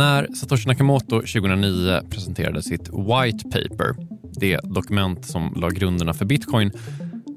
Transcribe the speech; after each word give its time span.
När 0.00 0.34
Satoshi 0.34 0.68
Nakamoto 0.68 1.20
2009 1.20 2.00
presenterade 2.10 2.62
sitt 2.62 2.88
White 2.88 3.44
Paper, 3.44 3.94
det 4.40 4.60
dokument 4.62 5.26
som 5.26 5.54
la 5.56 5.68
grunderna 5.68 6.14
för 6.14 6.24
bitcoin, 6.24 6.72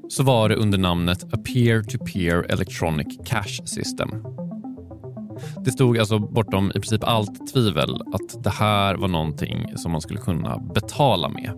så 0.08 0.22
var 0.22 0.48
det 0.48 0.56
under 0.56 0.78
namnet 0.78 1.24
A 1.24 1.36
Peer-to-Peer 1.44 2.52
Electronic 2.52 3.06
Cash 3.26 3.64
System. 3.64 4.08
Det 5.64 5.70
stod 5.70 5.98
alltså 5.98 6.18
bortom 6.18 6.70
i 6.70 6.72
princip 6.72 7.04
allt 7.04 7.52
tvivel 7.52 8.02
att 8.12 8.44
det 8.44 8.50
här 8.50 8.94
var 8.94 9.08
någonting 9.08 9.72
som 9.76 9.92
man 9.92 10.00
skulle 10.00 10.20
kunna 10.20 10.58
betala 10.58 11.28
med. 11.28 11.52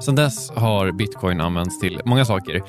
Sedan 0.00 0.14
dess 0.14 0.50
har 0.50 0.92
bitcoin 0.92 1.40
använts 1.40 1.80
till 1.80 2.00
många 2.04 2.24
saker 2.24 2.62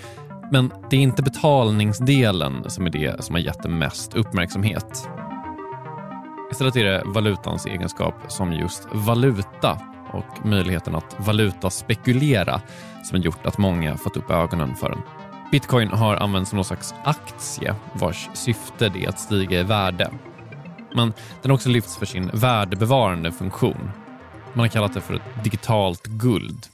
men 0.52 0.72
det 0.90 0.96
är 0.96 1.02
inte 1.02 1.24
betalningsdelen 1.24 2.70
som 2.70 2.86
är 2.86 2.90
det 2.90 3.24
som 3.24 3.36
har 3.36 3.42
gett 3.42 3.64
det 3.64 3.70
mest 3.70 4.14
uppmärksamhet. 4.14 5.10
Istället 6.52 6.76
är 6.76 6.84
det 6.84 7.04
valutans 7.06 7.66
egenskap 7.66 8.16
som 8.28 8.54
just 8.54 8.88
valuta 8.92 9.82
och 10.14 10.46
möjligheten 10.46 10.96
att 10.96 11.16
valutaspekulera 11.20 12.62
som 13.04 13.18
har 13.18 13.26
gjort 13.26 13.46
att 13.46 13.58
många 13.58 13.98
fått 13.98 14.18
upp 14.18 14.30
ögonen 14.30 14.76
för 14.76 14.90
den. 14.90 15.02
Bitcoin 15.52 15.88
har 15.88 16.16
använts 16.16 16.50
som 16.50 16.58
någon 16.58 16.66
slags 16.66 16.94
aktie 17.04 17.76
vars 17.94 18.30
syfte 18.34 18.86
är 18.86 19.10
att 19.10 19.20
stiga 19.20 19.60
i 19.60 19.64
värde. 19.64 20.12
Men 20.96 21.14
den 21.42 21.52
har 21.52 21.56
också 21.56 21.70
lyfts 21.70 21.98
för 21.98 22.06
sin 22.06 22.30
värdebevarande 22.34 23.32
funktion. 23.32 23.92
Man 24.54 24.60
har 24.60 24.68
kallat 24.68 24.94
det 24.94 25.02
för 25.02 25.14
ett 25.14 25.44
digitalt 25.44 26.06
guld. 26.08 26.66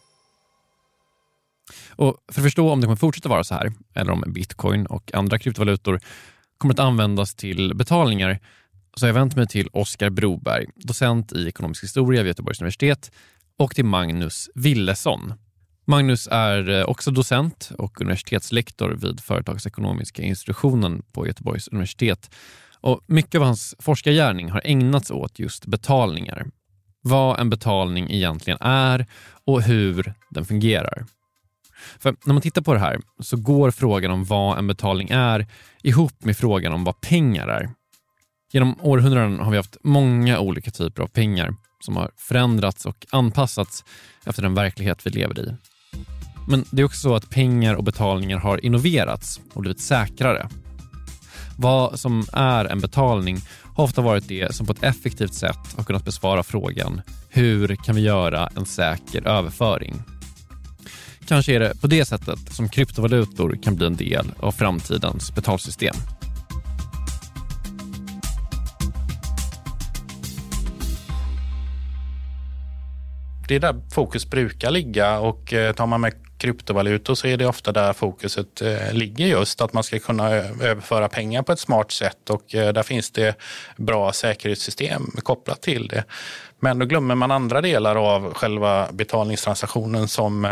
Och 1.89 2.17
för 2.31 2.41
att 2.41 2.45
förstå 2.45 2.71
om 2.71 2.81
det 2.81 2.85
kommer 2.85 2.95
fortsätta 2.95 3.29
vara 3.29 3.43
så 3.43 3.55
här, 3.55 3.73
eller 3.93 4.11
om 4.11 4.23
bitcoin 4.27 4.85
och 4.85 5.11
andra 5.13 5.39
kryptovalutor 5.39 5.99
kommer 6.57 6.73
att 6.73 6.79
användas 6.79 7.35
till 7.35 7.75
betalningar, 7.75 8.39
så 8.95 9.05
har 9.05 9.07
jag 9.07 9.13
vänt 9.13 9.35
mig 9.35 9.47
till 9.47 9.69
Oskar 9.73 10.09
Broberg, 10.09 10.65
docent 10.75 11.33
i 11.33 11.47
ekonomisk 11.47 11.83
historia 11.83 12.23
vid 12.23 12.27
Göteborgs 12.27 12.61
universitet 12.61 13.11
och 13.57 13.75
till 13.75 13.85
Magnus 13.85 14.49
Willesson. 14.55 15.33
Magnus 15.87 16.27
är 16.31 16.69
eh, 16.69 16.85
också 16.85 17.11
docent 17.11 17.71
och 17.77 18.01
universitetslektor 18.01 18.89
vid 18.89 19.19
företagsekonomiska 19.19 20.21
institutionen 20.21 21.03
på 21.11 21.27
Göteborgs 21.27 21.67
universitet. 21.67 22.29
Och 22.79 23.01
mycket 23.05 23.35
av 23.35 23.45
hans 23.45 23.75
forskargärning 23.79 24.49
har 24.49 24.61
ägnats 24.65 25.11
åt 25.11 25.39
just 25.39 25.65
betalningar. 25.65 26.47
Vad 27.01 27.39
en 27.39 27.49
betalning 27.49 28.11
egentligen 28.11 28.59
är 28.61 29.05
och 29.45 29.61
hur 29.61 30.13
den 30.29 30.45
fungerar. 30.45 31.05
För 31.99 32.15
när 32.25 32.33
man 32.33 32.41
tittar 32.41 32.61
på 32.61 32.73
det 32.73 32.79
här 32.79 32.99
så 33.19 33.37
går 33.37 33.71
frågan 33.71 34.11
om 34.11 34.25
vad 34.25 34.57
en 34.57 34.67
betalning 34.67 35.09
är 35.11 35.47
ihop 35.83 36.23
med 36.23 36.37
frågan 36.37 36.73
om 36.73 36.83
vad 36.83 37.01
pengar 37.01 37.47
är. 37.47 37.69
Genom 38.55 38.75
århundraden 38.81 39.39
har 39.39 39.51
vi 39.51 39.57
haft 39.57 39.77
många 39.83 40.39
olika 40.39 40.71
typer 40.71 41.03
av 41.03 41.07
pengar 41.07 41.55
som 41.79 41.95
har 41.95 42.11
förändrats 42.17 42.85
och 42.85 43.05
anpassats 43.09 43.83
efter 44.25 44.41
den 44.41 44.53
verklighet 44.53 45.05
vi 45.05 45.09
lever 45.09 45.39
i. 45.39 45.55
Men 46.47 46.65
det 46.71 46.81
är 46.81 46.85
också 46.85 46.99
så 46.99 47.15
att 47.15 47.29
pengar 47.29 47.75
och 47.75 47.83
betalningar 47.83 48.37
har 48.37 48.65
innoverats 48.65 49.41
och 49.53 49.61
blivit 49.61 49.79
säkrare. 49.79 50.49
Vad 51.57 51.99
som 51.99 52.25
är 52.33 52.65
en 52.65 52.79
betalning 52.79 53.37
har 53.75 53.83
ofta 53.83 54.01
varit 54.01 54.27
det 54.27 54.55
som 54.55 54.65
på 54.65 54.73
ett 54.73 54.83
effektivt 54.83 55.33
sätt 55.33 55.75
har 55.77 55.83
kunnat 55.83 56.05
besvara 56.05 56.43
frågan 56.43 57.01
hur 57.29 57.75
kan 57.75 57.95
vi 57.95 58.01
göra 58.01 58.49
en 58.55 58.65
säker 58.65 59.27
överföring? 59.27 59.95
Kanske 61.27 61.55
är 61.55 61.59
det 61.59 61.81
på 61.81 61.87
det 61.87 62.05
sättet 62.05 62.53
som 62.53 62.69
kryptovalutor 62.69 63.57
kan 63.63 63.75
bli 63.75 63.85
en 63.85 63.95
del 63.95 64.31
av 64.39 64.51
framtidens 64.51 65.35
betalsystem. 65.35 65.95
Det 73.47 73.55
är 73.55 73.59
där 73.59 73.81
fokus 73.93 74.29
brukar 74.29 74.71
ligga 74.71 75.19
och 75.19 75.53
eh, 75.53 75.73
tar 75.73 75.85
man 75.85 76.01
med 76.01 76.13
kryptovalutor 76.37 77.15
så 77.15 77.27
är 77.27 77.37
det 77.37 77.45
ofta 77.45 77.71
där 77.71 77.93
fokuset 77.93 78.61
eh, 78.61 78.93
ligger 78.93 79.27
just, 79.27 79.61
att 79.61 79.73
man 79.73 79.83
ska 79.83 79.99
kunna 79.99 80.29
överföra 80.29 81.09
pengar 81.09 81.43
på 81.43 81.51
ett 81.51 81.59
smart 81.59 81.91
sätt 81.91 82.29
och 82.29 82.55
eh, 82.55 82.73
där 82.73 82.83
finns 82.83 83.11
det 83.11 83.35
bra 83.77 84.13
säkerhetssystem 84.13 85.11
kopplat 85.23 85.61
till 85.61 85.87
det. 85.87 86.03
Men 86.59 86.79
då 86.79 86.85
glömmer 86.85 87.15
man 87.15 87.31
andra 87.31 87.61
delar 87.61 87.95
av 87.95 88.33
själva 88.33 88.87
betalningstransaktionen 88.91 90.07
som 90.07 90.45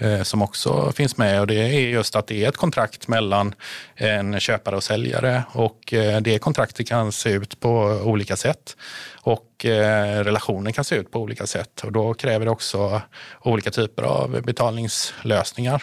Eh, 0.00 0.22
som 0.22 0.42
också 0.42 0.92
finns 0.92 1.16
med. 1.16 1.40
Och 1.40 1.46
det 1.46 1.54
är 1.54 1.80
just 1.80 2.16
att 2.16 2.26
det 2.26 2.44
är 2.44 2.48
ett 2.48 2.56
kontrakt 2.56 3.08
mellan 3.08 3.54
en 3.94 4.40
köpare 4.40 4.76
och 4.76 4.82
säljare. 4.82 5.42
Och 5.52 5.92
eh, 5.92 6.20
det 6.20 6.38
kontraktet 6.38 6.88
kan 6.88 7.12
se 7.12 7.30
ut 7.30 7.60
på 7.60 7.70
olika 8.04 8.36
sätt. 8.36 8.76
Och 9.22 9.66
eh, 9.66 10.24
relationen 10.24 10.72
kan 10.72 10.84
se 10.84 10.96
ut 10.96 11.10
på 11.10 11.20
olika 11.20 11.46
sätt. 11.46 11.80
Och 11.84 11.92
då 11.92 12.14
kräver 12.14 12.44
det 12.44 12.50
också 12.50 13.02
olika 13.40 13.70
typer 13.70 14.02
av 14.02 14.42
betalningslösningar 14.42 15.82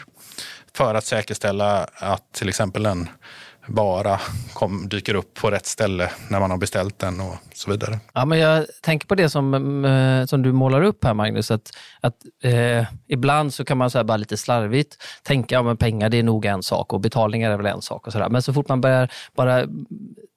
för 0.73 0.95
att 0.95 1.05
säkerställa 1.05 1.88
att 1.94 2.34
till 2.34 2.49
exempel 2.49 2.85
en 2.85 3.09
bara 3.67 4.19
kom, 4.53 4.89
dyker 4.89 5.16
upp 5.16 5.33
på 5.33 5.51
rätt 5.51 5.66
ställe 5.66 6.11
när 6.29 6.39
man 6.39 6.51
har 6.51 6.57
beställt 6.57 7.00
den 7.00 7.22
och 7.22 7.35
så 7.53 7.72
vidare. 7.72 8.00
Ja, 8.13 8.25
men 8.25 8.39
jag 8.39 8.66
tänker 8.81 9.07
på 9.07 9.16
det 9.16 9.29
som, 9.29 9.85
eh, 9.85 10.25
som 10.25 10.41
du 10.41 10.51
målar 10.51 10.81
upp 10.81 11.03
här 11.03 11.13
Magnus, 11.13 11.51
att, 11.51 11.72
att 12.01 12.16
eh, 12.44 12.85
ibland 13.07 13.53
så 13.53 13.66
kan 13.66 13.78
man 13.78 13.89
så 13.89 14.03
bara 14.03 14.17
lite 14.17 14.38
slarvigt 14.38 14.97
tänka 15.23 15.59
att 15.59 15.66
ja, 15.66 15.75
pengar 15.75 16.09
det 16.09 16.17
är 16.17 16.23
nog 16.23 16.45
en 16.45 16.63
sak 16.63 16.94
och 16.94 17.01
betalningar 17.01 17.51
är 17.51 17.57
väl 17.57 17.66
en 17.66 17.81
sak. 17.81 18.07
och 18.07 18.13
så 18.13 18.19
där. 18.19 18.29
Men 18.29 18.41
så 18.41 18.53
fort 18.53 18.69
man 18.69 18.81
börjar 18.81 19.09
bara 19.35 19.67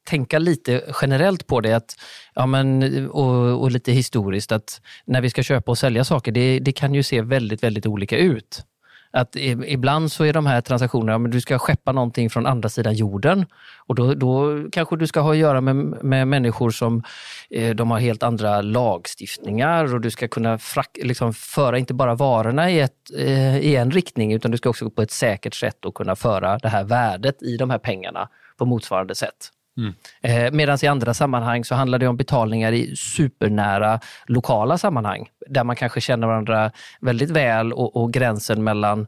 tänka 0.05 0.39
lite 0.39 0.83
generellt 1.03 1.47
på 1.47 1.61
det 1.61 1.73
att, 1.73 1.97
ja, 2.35 2.47
men, 2.47 2.83
och, 3.11 3.63
och 3.63 3.71
lite 3.71 3.93
historiskt, 3.93 4.53
att 4.53 4.81
när 5.05 5.21
vi 5.21 5.31
ska 5.31 5.43
köpa 5.43 5.71
och 5.71 5.79
sälja 5.79 6.05
saker, 6.05 6.33
det, 6.33 6.59
det 6.59 6.73
kan 6.73 6.95
ju 6.95 7.03
se 7.03 7.23
väldigt, 7.23 7.63
väldigt 7.63 7.87
olika 7.87 8.19
ut. 8.19 8.65
Att 9.13 9.37
ibland 9.37 10.13
så 10.13 10.25
är 10.25 10.33
de 10.33 10.47
här 10.47 10.61
transaktionerna, 10.61 11.19
men 11.19 11.31
du 11.31 11.41
ska 11.41 11.59
skeppa 11.59 11.93
någonting 11.93 12.31
från 12.31 12.47
andra 12.47 12.69
sidan 12.69 12.95
jorden 12.95 13.47
och 13.77 13.95
då, 13.95 14.15
då 14.15 14.65
kanske 14.73 14.97
du 14.97 15.07
ska 15.07 15.21
ha 15.21 15.31
att 15.31 15.37
göra 15.37 15.61
med, 15.61 15.77
med 16.05 16.29
människor 16.29 16.71
som 16.71 17.03
eh, 17.51 17.75
de 17.75 17.91
har 17.91 17.99
helt 17.99 18.23
andra 18.23 18.63
lagstiftningar 18.63 19.95
och 19.95 20.01
du 20.01 20.11
ska 20.11 20.29
kunna 20.29 20.59
frak, 20.59 20.99
liksom, 21.03 21.35
föra 21.35 21.79
inte 21.79 21.95
bara 21.95 22.15
varorna 22.15 22.71
i, 22.71 22.81
ett, 22.81 23.11
eh, 23.19 23.59
i 23.59 23.77
en 23.77 23.91
riktning 23.91 24.33
utan 24.33 24.51
du 24.51 24.57
ska 24.57 24.71
också 24.71 24.91
på 24.91 25.03
ett 25.03 25.11
säkert 25.11 25.55
sätt 25.55 25.85
och 25.85 25.95
kunna 25.95 26.17
föra 26.17 26.59
det 26.59 26.69
här 26.69 26.85
värdet 26.85 27.43
i 27.43 27.57
de 27.57 27.71
här 27.71 27.79
pengarna 27.79 28.29
på 28.57 28.65
motsvarande 28.65 29.15
sätt. 29.15 29.51
Mm. 29.79 29.95
Eh, 30.23 30.53
Medan 30.53 30.79
i 30.83 30.87
andra 30.87 31.15
sammanhang 31.15 31.65
så 31.65 31.75
handlar 31.75 31.99
det 31.99 32.09
om 32.09 32.17
betalningar 32.17 32.73
i 32.73 32.97
supernära 32.97 34.01
lokala 34.27 34.79
sammanhang 34.79 35.29
där 35.49 35.65
man 35.65 35.77
kanske 35.77 36.01
känner 36.01 36.27
varandra 36.27 36.71
väldigt 37.01 37.31
väl 37.31 37.73
och, 37.73 37.97
och 37.97 38.13
gränsen 38.13 38.65
mellan 38.65 39.07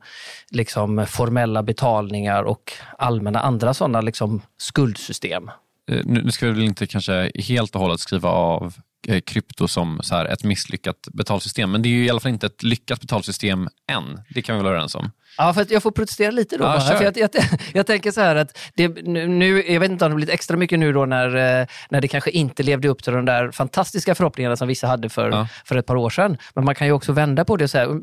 liksom, 0.51 1.07
formella 1.09 1.63
betalningar 1.63 2.43
och 2.43 2.73
allmänna 2.99 3.41
andra 3.41 3.75
sådana 3.75 4.01
liksom, 4.01 4.43
skuldsystem. 4.59 5.51
Eh, 5.91 6.01
nu 6.05 6.31
ska 6.31 6.47
vi 6.47 6.53
väl 6.53 6.63
inte 6.63 6.87
kanske 6.87 7.31
helt 7.35 7.75
och 7.75 7.81
hållet 7.81 8.01
skriva 8.01 8.29
av 8.29 8.75
krypto 9.27 9.69
som 9.69 10.01
så 10.03 10.15
här 10.15 10.25
ett 10.25 10.45
misslyckat 10.45 11.09
betalsystem. 11.13 11.71
Men 11.71 11.83
det 11.83 11.89
är 11.89 11.91
ju 11.91 12.05
i 12.05 12.11
alla 12.11 12.21
fall 12.21 12.33
inte 12.33 12.47
ett 12.47 12.63
lyckat 12.63 13.01
betalsystem 13.01 13.69
än. 13.93 14.21
Det 14.31 14.43
kan 14.43 14.55
vi 14.55 14.59
väl 14.59 14.65
vara 14.65 14.75
överens 14.75 14.95
om? 14.95 15.11
Ja, 15.39 15.55
för 15.55 15.67
jag 15.71 15.83
får 15.83 15.91
protestera 15.91 16.31
lite 16.31 16.57
då. 16.57 16.65
Ja, 16.65 16.81
för 16.81 17.05
jag, 17.05 17.19
jag, 17.19 17.31
jag 17.73 17.87
tänker 17.87 18.11
så 18.11 18.21
här 18.21 18.37
att 18.37 18.59
det, 18.75 18.89
nu, 19.29 19.73
jag 19.73 19.81
vet 19.81 19.91
inte 19.91 20.05
om 20.05 20.11
det 20.11 20.13
har 20.13 20.17
blivit 20.17 20.35
extra 20.35 20.57
mycket 20.57 20.79
nu 20.79 20.93
då 20.93 21.07
när, 21.07 21.61
eh, 21.61 21.67
när 21.91 22.01
det 22.01 22.09
kanske 22.09 22.31
inte 22.31 22.63
levde 22.63 22.89
upp 22.89 23.03
till 23.03 23.13
de 23.13 23.25
där 23.25 23.51
fantastiska 23.51 24.15
förhoppningarna 24.15 24.57
som 24.57 24.69
vissa 24.69 24.87
hade 24.87 25.09
för, 25.09 25.31
Ja. 25.31 25.49
för 25.65 25.77
ett 25.77 25.87
par 25.87 25.97
år 25.97 26.11
sedan. 26.11 26.37
Men 26.55 26.65
man 26.65 26.75
kan 26.75 26.87
ju 26.87 26.93
också 26.93 27.13
vända 27.13 27.45
på 27.45 27.57
det 27.57 27.69
så 27.69 27.79
här, 27.79 28.01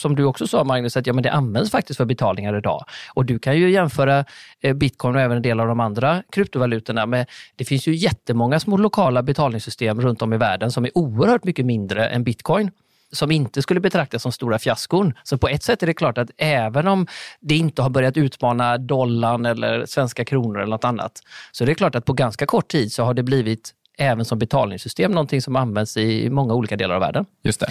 som 0.00 0.16
du 0.16 0.24
också 0.24 0.46
sa 0.46 0.64
Magnus, 0.64 0.96
att 0.96 1.06
ja, 1.06 1.12
men 1.12 1.22
det 1.22 1.32
används 1.32 1.70
faktiskt 1.70 1.96
för 1.96 2.04
betalningar 2.04 2.58
idag. 2.58 2.84
Och 3.14 3.24
du 3.24 3.38
kan 3.38 3.56
ju 3.58 3.70
jämföra 3.70 4.24
eh, 4.60 4.74
bitcoin 4.74 5.14
och 5.14 5.20
även 5.20 5.36
en 5.36 5.42
del 5.42 5.60
av 5.60 5.66
de 5.68 5.80
andra 5.80 6.22
kryptovalutorna 6.32 7.06
med, 7.06 7.26
det 7.56 7.64
finns 7.64 7.88
ju 7.88 7.94
jättemånga 7.94 8.60
små 8.60 8.76
lokala 8.76 9.22
betalningssystem 9.22 10.00
runt 10.00 10.22
om 10.22 10.32
i 10.32 10.35
världen 10.36 10.72
som 10.72 10.84
är 10.84 10.98
oerhört 10.98 11.44
mycket 11.44 11.66
mindre 11.66 12.08
än 12.08 12.24
bitcoin 12.24 12.70
som 13.12 13.30
inte 13.30 13.62
skulle 13.62 13.80
betraktas 13.80 14.22
som 14.22 14.32
stora 14.32 14.58
fiaskon. 14.58 15.14
Så 15.22 15.38
på 15.38 15.48
ett 15.48 15.62
sätt 15.62 15.82
är 15.82 15.86
det 15.86 15.94
klart 15.94 16.18
att 16.18 16.30
även 16.36 16.88
om 16.88 17.06
det 17.40 17.56
inte 17.56 17.82
har 17.82 17.90
börjat 17.90 18.16
utmana 18.16 18.78
dollarn 18.78 19.46
eller 19.46 19.86
svenska 19.86 20.24
kronor 20.24 20.58
eller 20.58 20.70
något 20.70 20.84
annat, 20.84 21.22
så 21.52 21.64
är 21.64 21.66
det 21.66 21.74
klart 21.74 21.94
att 21.94 22.04
på 22.04 22.12
ganska 22.12 22.46
kort 22.46 22.68
tid 22.68 22.92
så 22.92 23.04
har 23.04 23.14
det 23.14 23.22
blivit 23.22 23.74
även 23.98 24.24
som 24.24 24.38
betalningssystem 24.38 25.12
någonting 25.12 25.42
som 25.42 25.56
används 25.56 25.96
i 25.96 26.30
många 26.30 26.54
olika 26.54 26.76
delar 26.76 26.94
av 26.94 27.00
världen. 27.00 27.26
Just 27.42 27.60
det. 27.60 27.66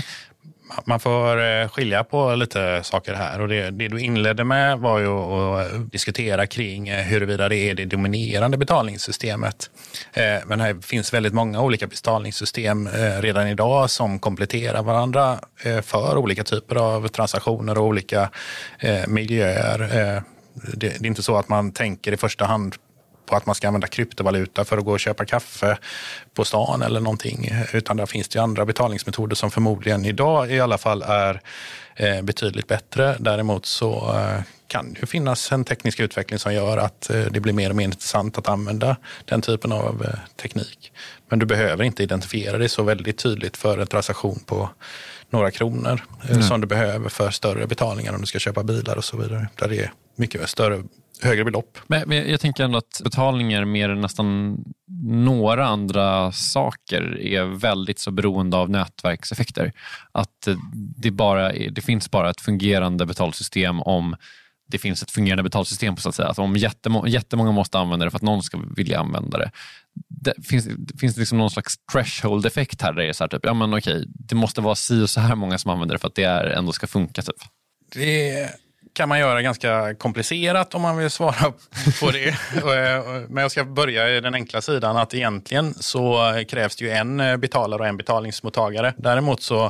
Man 0.85 1.00
får 1.00 1.44
eh, 1.44 1.67
skilja 1.67 2.03
på 2.03 2.35
lite 2.35 2.83
saker 2.83 3.13
här. 3.13 3.41
Och 3.41 3.47
det, 3.47 3.69
det 3.69 3.88
du 3.88 4.00
inledde 4.00 4.44
med 4.44 4.79
var 4.79 5.00
ju 5.00 5.07
att 5.07 5.73
eh, 5.73 5.79
diskutera 5.79 6.47
kring 6.47 6.88
eh, 6.88 7.06
huruvida 7.06 7.50
det 7.50 7.57
är 7.57 7.75
det 7.75 7.85
dominerande 7.85 8.57
betalningssystemet. 8.57 9.69
Men 10.45 10.59
här 10.59 10.81
finns 10.81 11.13
väldigt 11.13 11.33
många 11.33 11.62
olika 11.62 11.88
betalningssystem 11.88 12.89
redan 13.19 13.47
idag 13.47 13.89
som 13.89 14.19
kompletterar 14.19 14.83
varandra 14.83 15.39
för 15.83 16.17
olika 16.17 16.44
typer 16.44 16.75
av 16.75 17.07
transaktioner 17.07 17.77
och 17.77 17.85
olika 17.85 18.29
miljöer. 19.07 20.23
Det 20.73 20.88
är 20.88 21.06
inte 21.06 21.23
så 21.23 21.38
att 21.38 21.50
man 21.50 21.71
tänker 21.71 22.11
i 22.11 22.18
första 22.18 22.45
hand 22.45 22.75
på 23.25 23.36
att 23.36 23.45
man 23.45 23.56
ska 23.56 23.68
använda 23.68 23.88
kryptovaluta 23.88 24.66
för 24.66 24.77
att 24.77 24.86
gå 24.86 24.92
och 24.92 25.00
köpa 25.00 25.25
kaffe 25.25 25.77
på 26.33 26.45
stan 26.45 26.81
eller 26.81 27.00
någonting. 27.00 27.50
Utan 27.74 27.98
där 27.98 28.06
finns 28.06 28.27
det 28.27 28.38
ju 28.38 28.44
andra 28.44 28.66
betalningsmetoder 28.66 29.36
som 29.36 29.51
förmodligen 29.51 30.06
idag 30.06 30.51
i 30.51 30.60
alla 30.60 30.77
fall 30.77 31.01
är 31.01 31.42
eh, 31.95 32.22
betydligt 32.22 32.68
bättre. 32.68 33.16
Däremot 33.19 33.66
så 33.66 34.16
eh, 34.16 34.42
kan 34.68 34.94
det 34.94 35.06
finnas 35.06 35.51
en 35.51 35.63
teknisk 35.63 36.00
utveckling 36.00 36.39
som 36.39 36.54
gör 36.54 36.77
att 36.77 37.10
eh, 37.10 37.25
det 37.31 37.39
blir 37.39 37.54
mer 37.54 37.69
och 37.69 37.75
mer 37.75 37.86
intressant 37.86 38.38
att 38.38 38.50
använda 38.50 38.95
den 39.25 39.42
typen 39.42 39.71
av 39.71 40.06
teknik. 40.42 40.92
Men 41.30 41.39
du 41.39 41.45
behöver 41.45 41.83
inte 41.83 42.04
identifiera 42.04 42.57
dig 42.57 42.69
så 42.69 42.83
väldigt 42.83 43.18
tydligt 43.18 43.57
för 43.57 43.78
en 43.78 43.88
transaktion 43.88 44.39
på 44.45 44.69
några 45.35 45.51
kronor 45.51 46.01
eh, 46.29 46.39
som 46.39 46.61
du 46.61 46.67
behöver 46.67 47.09
för 47.09 47.31
större 47.31 47.67
betalningar 47.67 48.13
om 48.13 48.21
du 48.21 48.27
ska 48.27 48.39
köpa 48.39 48.63
bilar 48.63 48.95
och 48.95 49.05
så 49.05 49.17
vidare. 49.17 49.47
Där 49.55 49.69
det 49.69 49.79
är 49.79 49.91
mycket 50.15 50.49
större, 50.49 50.83
högre 51.21 51.45
belopp. 51.45 51.77
Men, 51.87 52.11
jag 52.29 52.39
tänker 52.39 52.63
ändå 52.63 52.77
att 52.77 53.01
betalningar 53.03 53.65
mer 53.65 53.89
än 53.89 54.01
nästan 54.01 54.57
några 55.03 55.65
andra 55.67 56.31
saker 56.31 57.21
är 57.21 57.43
väldigt 57.43 57.99
så 57.99 58.11
beroende 58.11 58.57
av 58.57 58.69
nätverkseffekter. 58.69 59.73
Att 60.11 60.47
det, 60.97 61.11
bara 61.11 61.51
det 61.51 61.81
finns 61.81 62.11
bara 62.11 62.29
ett 62.29 62.41
fungerande 62.41 63.05
betalsystem 63.05 63.81
om 63.81 64.15
det 64.67 64.77
finns 64.77 65.03
ett 65.03 65.11
fungerande 65.11 65.43
betalsystem. 65.43 65.95
på 65.95 66.01
så 66.01 66.09
att 66.09 66.15
säga. 66.15 66.29
Att 66.29 66.39
om 66.39 66.55
jättemo- 66.55 67.07
jättemånga 67.07 67.51
måste 67.51 67.79
använda 67.79 68.05
det 68.05 68.11
för 68.11 68.17
att 68.17 68.21
någon 68.21 68.43
ska 68.43 68.59
vilja 68.75 68.99
använda 68.99 69.37
det. 69.37 69.51
Det 70.25 70.48
finns, 70.48 70.68
finns 71.00 71.16
det 71.16 71.19
liksom 71.19 71.38
någon 71.38 71.51
slags 71.51 71.75
threshold-effekt 71.92 72.81
här? 72.81 72.94
Där 72.94 73.01
det 73.01 73.10
är 73.10 73.13
så 73.13 73.24
här, 73.24 73.30
typ, 73.30 73.45
ja, 73.45 73.54
men 73.54 73.74
okej, 73.74 74.06
det 74.07 74.36
måste 74.36 74.62
vara 74.62 74.75
si 74.75 75.04
och 75.04 75.10
så 75.10 75.19
här 75.19 75.36
många 75.36 75.57
som 75.57 75.72
använder 75.72 75.95
det 75.95 76.00
för 76.00 76.07
att 76.07 76.16
det 76.16 76.24
är, 76.24 76.45
ändå 76.45 76.72
ska 76.72 76.88
funka. 76.88 77.22
Typ. 77.22 77.36
Det 77.94 78.50
kan 78.94 79.10
man 79.10 79.19
göra 79.19 79.42
ganska 79.42 79.95
komplicerat 79.95 80.75
om 80.75 80.81
man 80.81 80.98
vill 80.98 81.10
svara 81.10 81.54
på 82.00 82.12
det. 82.12 82.36
Men 83.30 83.42
jag 83.42 83.51
ska 83.51 83.66
börja 83.66 84.10
i 84.10 84.22
den 84.22 84.33
enkla 84.33 84.62
sidan 84.62 84.98
att 84.98 85.13
egentligen 85.13 85.74
så 85.74 86.33
krävs 86.50 86.75
det 86.75 86.86
ju 86.86 86.92
en 86.92 87.39
betalare 87.39 87.80
och 87.81 87.88
en 87.88 87.98
betalningsmottagare. 87.98 88.94
Däremot 88.98 89.42
så 89.42 89.66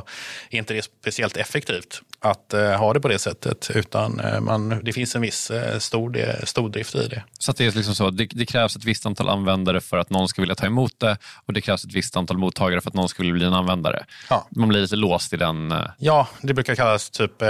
är 0.50 0.58
inte 0.58 0.74
det 0.74 0.82
speciellt 0.82 1.36
effektivt 1.36 2.02
att 2.20 2.54
eh, 2.54 2.70
ha 2.70 2.92
det 2.92 3.00
på 3.00 3.08
det 3.08 3.18
sättet 3.18 3.70
utan 3.74 4.20
eh, 4.20 4.40
man, 4.40 4.80
det 4.82 4.92
finns 4.92 5.16
en 5.16 5.22
viss 5.22 5.50
eh, 5.50 5.78
stor, 5.78 6.44
stordrift 6.44 6.94
i 6.94 7.08
det. 7.08 7.22
Så 7.38 7.52
det, 7.52 7.66
är 7.66 7.72
liksom 7.72 7.94
så, 7.94 8.10
det, 8.10 8.26
det 8.26 8.46
krävs 8.46 8.76
ett 8.76 8.84
visst 8.84 9.06
antal 9.06 9.28
användare 9.28 9.80
för 9.80 9.96
att 9.98 10.10
någon 10.10 10.28
ska 10.28 10.42
vilja 10.42 10.54
ta 10.54 10.66
emot 10.66 11.00
det 11.00 11.18
och 11.46 11.52
det 11.52 11.60
krävs 11.60 11.84
ett 11.84 11.94
visst 11.94 12.16
antal 12.16 12.38
mottagare 12.38 12.80
för 12.80 12.90
att 12.90 12.94
någon 12.94 13.08
ska 13.08 13.22
vilja 13.22 13.34
bli 13.34 13.44
en 13.44 13.54
användare. 13.54 14.04
Ja. 14.30 14.46
Man 14.50 14.68
blir 14.68 14.80
lite 14.80 14.96
låst 14.96 15.32
i 15.32 15.36
den... 15.36 15.74
Ja, 15.98 16.28
det 16.40 16.54
brukar 16.54 16.74
kallas 16.74 17.10
typ 17.10 17.42
eh, 17.42 17.48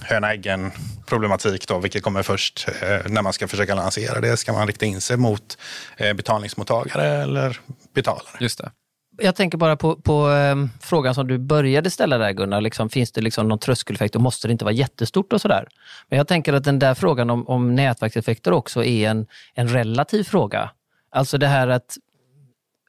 höna-äggen 0.00 0.72
problematik 1.06 1.68
då, 1.68 1.78
vilket 1.78 2.02
kommer 2.02 2.22
först 2.22 2.68
eh, 2.82 3.10
när 3.10 3.22
man 3.22 3.32
ska 3.32 3.48
försöka 3.48 3.74
lansera 3.74 4.20
det. 4.20 4.36
Ska 4.36 4.52
man 4.52 4.66
rikta 4.66 4.86
in 4.86 5.00
sig 5.00 5.16
mot 5.16 5.58
eh, 5.96 6.12
betalningsmottagare 6.12 7.06
eller 7.06 7.60
betalare? 7.94 8.36
Just 8.40 8.58
det. 8.58 8.70
Jag 9.18 9.36
tänker 9.36 9.58
bara 9.58 9.76
på, 9.76 9.96
på 9.96 10.30
eh, 10.30 10.56
frågan 10.80 11.14
som 11.14 11.26
du 11.26 11.38
började 11.38 11.90
ställa 11.90 12.18
där 12.18 12.32
Gunnar. 12.32 12.60
Liksom, 12.60 12.88
finns 12.88 13.12
det 13.12 13.20
liksom 13.20 13.48
någon 13.48 13.58
tröskeleffekt 13.58 14.16
och 14.16 14.22
måste 14.22 14.48
det 14.48 14.52
inte 14.52 14.64
vara 14.64 14.74
jättestort 14.74 15.32
och 15.32 15.40
sådär? 15.40 15.68
Men 16.08 16.16
jag 16.16 16.28
tänker 16.28 16.52
att 16.52 16.64
den 16.64 16.78
där 16.78 16.94
frågan 16.94 17.30
om, 17.30 17.48
om 17.48 17.74
nätverkseffekter 17.74 18.52
också 18.52 18.84
är 18.84 19.10
en, 19.10 19.26
en 19.54 19.68
relativ 19.68 20.24
fråga. 20.24 20.70
Alltså 21.10 21.38
det 21.38 21.46
här 21.46 21.68
att 21.68 21.96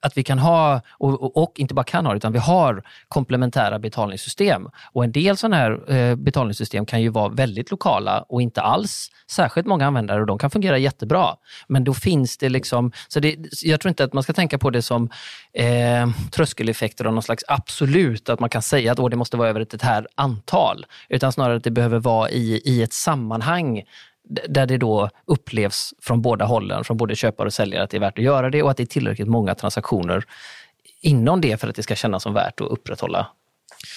att 0.06 0.18
vi 0.18 0.24
kan 0.24 0.40
ha, 0.40 0.82
och, 0.92 1.44
och, 1.44 1.60
inte 1.60 1.74
bara 1.74 1.84
kan 1.84 2.06
ha, 2.06 2.16
utan 2.16 2.32
vi 2.32 2.40
har 2.40 2.84
komplementära 3.08 3.80
betalningssystem. 3.80 4.70
Och 4.92 5.04
en 5.04 5.12
del 5.12 5.38
sådana 5.38 5.56
här 5.56 5.92
eh, 5.94 6.16
betalningssystem 6.16 6.86
kan 6.86 7.02
ju 7.02 7.10
vara 7.10 7.30
väldigt 7.30 7.72
lokala 7.72 8.26
och 8.30 8.42
inte 8.42 8.62
alls 8.62 9.12
särskilt 9.32 9.68
många 9.68 9.88
användare 9.88 10.22
och 10.22 10.28
de 10.28 10.38
kan 10.38 10.50
fungera 10.50 10.78
jättebra. 10.78 11.36
Men 11.68 11.84
då 11.84 11.94
finns 11.94 12.38
det 12.38 12.50
liksom, 12.50 12.92
så 13.08 13.20
det, 13.20 13.38
jag 13.64 13.80
tror 13.80 13.90
inte 13.90 14.04
att 14.04 14.14
man 14.14 14.24
ska 14.24 14.34
tänka 14.34 14.58
på 14.58 14.70
det 14.70 14.82
som 14.82 15.10
eh, 15.54 16.10
tröskeleffekter 16.32 17.06
av 17.06 17.14
någon 17.14 17.24
slags 17.24 17.44
absolut, 17.48 18.30
att 18.30 18.40
man 18.40 18.50
kan 18.50 18.62
säga 18.62 18.92
att 18.92 19.00
åh, 19.00 19.10
det 19.10 19.16
måste 19.16 19.38
vara 19.38 19.50
över 19.50 19.62
ett, 19.62 19.74
ett 19.74 19.82
här 19.82 20.08
antal, 20.16 20.86
utan 21.10 21.32
snarare 21.32 21.58
att 21.58 21.64
det 21.64 21.72
behöver 21.72 22.00
vara 22.00 22.30
i, 22.30 22.62
i 22.66 22.84
ett 22.84 22.94
sammanhang 22.94 23.84
där 24.28 24.66
det 24.66 24.78
då 24.78 25.10
upplevs 25.26 25.94
från 26.02 26.22
båda 26.22 26.46
hållen, 26.46 26.84
från 26.84 26.98
både 26.98 27.16
köpare 27.16 27.48
och 27.48 27.54
säljare, 27.54 27.84
att 27.84 27.90
det 27.90 27.98
är 27.98 28.02
värt 28.02 28.18
att 28.18 28.24
göra 28.24 28.50
det 28.50 28.64
och 28.64 28.72
att 28.72 28.78
det 28.78 28.84
är 28.84 28.88
tillräckligt 28.88 29.28
många 29.28 29.56
transaktioner 29.56 30.24
inom 31.02 31.42
det 31.42 31.58
för 31.62 31.68
att 31.68 31.76
det 31.76 31.84
ska 31.84 31.96
kännas 31.96 32.24
som 32.24 32.34
värt 32.34 32.62
att 32.62 32.68
upprätthålla 32.68 33.28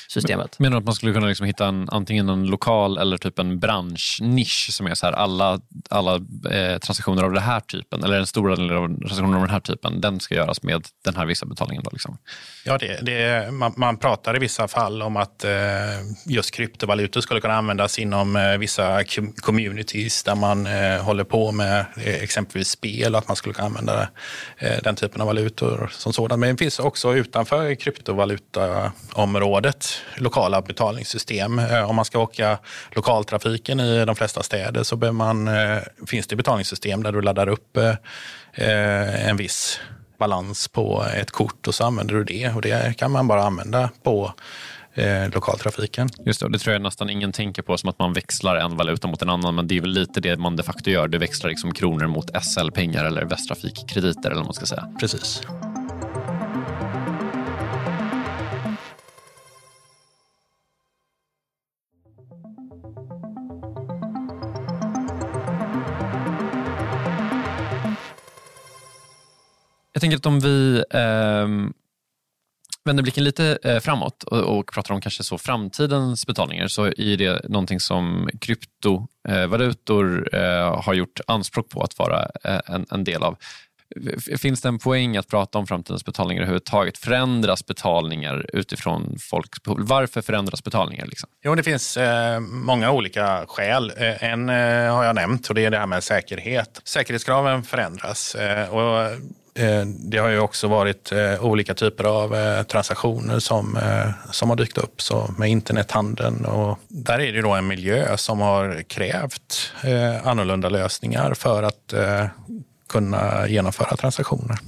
systemet. 0.09 0.59
Menar 0.59 0.71
du 0.71 0.79
att 0.79 0.85
man 0.85 0.95
skulle 0.95 1.13
kunna 1.13 1.27
liksom 1.27 1.47
hitta 1.47 1.67
en, 1.67 1.89
antingen 1.93 2.29
en 2.29 2.47
lokal 2.47 2.99
eller 2.99 3.19
typ 3.19 3.39
en 3.39 3.59
branschnisch 3.59 4.69
som 4.73 4.87
är 4.87 4.95
så 4.95 5.07
här 5.07 5.13
alla, 5.13 5.61
alla 5.91 6.15
eh, 6.51 6.79
transaktioner 6.79 7.23
av 7.23 7.33
den 7.33 7.43
här 7.43 7.61
typen, 7.61 8.05
eller 8.05 8.19
en 8.19 8.27
stor 8.27 8.49
del 8.49 8.73
av 8.73 8.99
transaktioner 8.99 9.37
av 9.37 9.43
den 9.43 9.51
här 9.51 9.61
typen, 9.61 10.01
den 10.01 10.21
ska 10.21 10.35
göras 10.35 10.63
med 10.63 10.87
den 11.05 11.17
här 11.17 11.27
vissa 11.27 11.47
betalningen. 11.47 11.85
Då, 11.85 11.91
liksom. 11.93 12.19
Ja, 12.65 12.79
det, 12.79 13.01
det, 13.03 13.53
man, 13.53 13.73
man 13.77 13.97
pratar 13.97 14.37
i 14.37 14.39
vissa 14.39 14.69
fall 14.69 15.03
om 15.03 15.17
att 15.17 15.45
eh, 15.45 15.51
just 16.27 16.55
kryptovalutor 16.55 17.21
skulle 17.21 17.41
kunna 17.41 17.55
användas 17.55 17.99
inom 17.99 18.37
eh, 18.37 18.59
vissa 18.59 19.03
com- 19.03 19.41
communities 19.41 20.23
där 20.23 20.35
man 20.35 20.67
eh, 20.67 21.03
håller 21.03 21.25
på 21.25 21.53
med 21.53 21.87
eh, 21.97 22.23
exempelvis 22.23 22.69
spel, 22.69 23.15
att 23.15 23.29
man 23.29 23.37
skulle 23.37 23.55
kunna 23.55 23.67
använda 23.67 24.09
eh, 24.59 24.79
den 24.83 24.97
typen 24.97 25.21
av 25.21 25.27
valutor 25.27 25.91
som 25.93 26.13
sådan. 26.13 26.41
Men 26.41 26.57
det 26.57 26.59
finns 26.59 26.79
också 26.79 27.15
utanför 27.15 27.75
kryptovalutaområdet 27.75 29.78
lokala 30.17 30.63
betalningssystem. 30.63 31.59
Eh, 31.59 31.91
om 31.91 31.97
man 31.97 32.05
ska 32.05 32.19
åka 32.19 32.59
lokaltrafiken 32.91 33.81
i 33.81 34.05
de 34.05 34.17
flesta 34.17 34.43
städer 34.43 34.83
så 34.83 34.97
man, 34.97 35.49
eh, 35.49 35.79
finns 36.07 36.27
det 36.27 36.37
betalningssystem 36.37 37.03
där 37.03 37.13
du 37.13 37.23
laddar 37.23 37.49
upp 37.49 37.77
eh, 37.77 39.29
en 39.29 39.37
viss 39.37 39.81
balans 40.19 40.69
på 40.69 41.05
ett 41.17 41.31
kort 41.31 41.69
och 41.69 41.75
så 41.75 41.85
använder 41.85 42.15
du 42.15 42.25
det. 42.25 42.49
Och 42.49 42.63
det 42.63 42.97
kan 42.97 43.11
man 43.11 43.29
bara 43.29 43.43
använda 43.43 43.91
på 44.03 44.33
eh, 44.95 45.29
lokaltrafiken. 45.35 46.09
Just 46.27 46.41
det, 46.41 46.49
det 46.49 46.59
tror 46.59 46.73
jag 46.73 46.83
nästan 46.83 47.11
ingen 47.11 47.33
tänker 47.33 47.63
på 47.63 47.79
som 47.79 47.89
att 47.89 47.99
man 47.99 48.13
växlar 48.13 48.57
en 48.57 48.77
valuta 48.77 49.09
mot 49.09 49.23
en 49.23 49.31
annan, 49.31 49.55
men 49.55 49.67
det 49.67 49.77
är 49.77 49.81
väl 49.81 49.91
lite 49.91 50.21
det 50.21 50.37
man 50.37 50.57
de 50.57 50.63
facto 50.63 50.91
gör. 50.91 51.09
Du 51.09 51.19
växlar 51.19 51.51
liksom 51.51 51.75
kronor 51.75 52.07
mot 52.07 52.31
SL-pengar 52.43 53.05
eller 53.05 53.25
Västtrafikkrediter 53.25 54.31
eller 54.31 54.37
vad 54.37 54.45
man 54.45 54.55
ska 54.55 54.67
säga. 54.67 54.89
Precis. 55.01 55.43
Jag 69.99 70.01
tänker 70.01 70.17
att 70.17 70.27
om 70.27 70.41
vi 70.41 70.85
eh, 70.91 71.49
vänder 72.85 73.03
blicken 73.03 73.25
lite 73.25 73.59
eh, 73.65 73.81
framåt 73.81 74.23
och, 74.23 74.59
och 74.59 74.73
pratar 74.73 74.95
om 74.95 75.01
kanske 75.01 75.25
så 75.25 75.39
framtidens 75.39 76.27
betalningar 76.27 76.69
så 76.69 76.87
är 76.87 77.17
det 77.17 77.49
någonting 77.49 77.81
som 77.81 78.29
kryptovalutor 78.41 80.29
eh, 80.33 80.43
eh, 80.43 80.83
har 80.83 80.95
gjort 80.95 81.21
anspråk 81.27 81.69
på 81.69 81.83
att 81.83 81.99
vara 81.99 82.31
eh, 82.45 82.61
en, 82.67 82.87
en 82.91 83.05
del 83.05 83.23
av. 83.23 83.37
finns 84.39 84.61
det 84.61 84.69
en 84.69 84.79
poäng 84.79 85.17
att 85.17 85.29
prata 85.29 85.59
om 85.59 85.67
framtidens 85.67 86.05
betalningar 86.05 86.43
överhuvudtaget? 86.43 86.99
Förändras 86.99 87.67
betalningar 87.67 88.47
utifrån 88.53 89.17
folks 89.21 89.63
behov? 89.63 89.79
Varför 89.81 90.21
förändras 90.23 90.65
betalningar? 90.65 91.07
Liksom? 91.07 91.29
Jo, 91.45 91.55
det 91.55 91.63
finns 91.63 91.97
eh, 91.97 92.41
många 92.41 92.91
olika 92.91 93.45
skäl. 93.49 93.93
Eh, 93.97 94.25
en 94.25 94.49
eh, 94.49 94.95
har 94.95 95.05
jag 95.05 95.15
nämnt 95.15 95.49
och 95.49 95.55
det 95.55 95.65
är 95.65 95.71
det 95.71 95.79
här 95.79 95.87
med 95.87 96.05
säkerhet. 96.05 96.81
Säkerhetskraven 96.85 97.63
förändras. 97.63 98.35
Eh, 98.35 98.75
och 98.75 99.11
det 99.87 100.19
har 100.19 100.29
ju 100.29 100.39
också 100.39 100.69
varit 100.69 101.13
eh, 101.13 101.45
olika 101.45 101.75
typer 101.75 102.05
av 102.05 102.63
transaktioner 102.65 103.39
som, 103.39 103.79
som 104.31 104.51
har 104.51 104.57
dykt 104.57 104.79
upp, 104.79 105.03
så 105.03 105.35
med 105.39 105.51
internethandeln. 105.51 106.45
Och 106.45 106.79
där 106.89 107.21
är 107.21 107.33
det 107.33 107.43
då 107.43 107.53
en 107.53 107.67
miljö 107.67 108.17
som 108.17 108.41
har 108.41 108.83
krävt 108.83 109.73
annorlunda 110.25 110.69
lösningar 110.69 111.35
för 111.35 111.63
att 111.63 111.95
kunna 112.89 113.49
genomföra 113.49 113.97
transaktioner. 113.97 114.59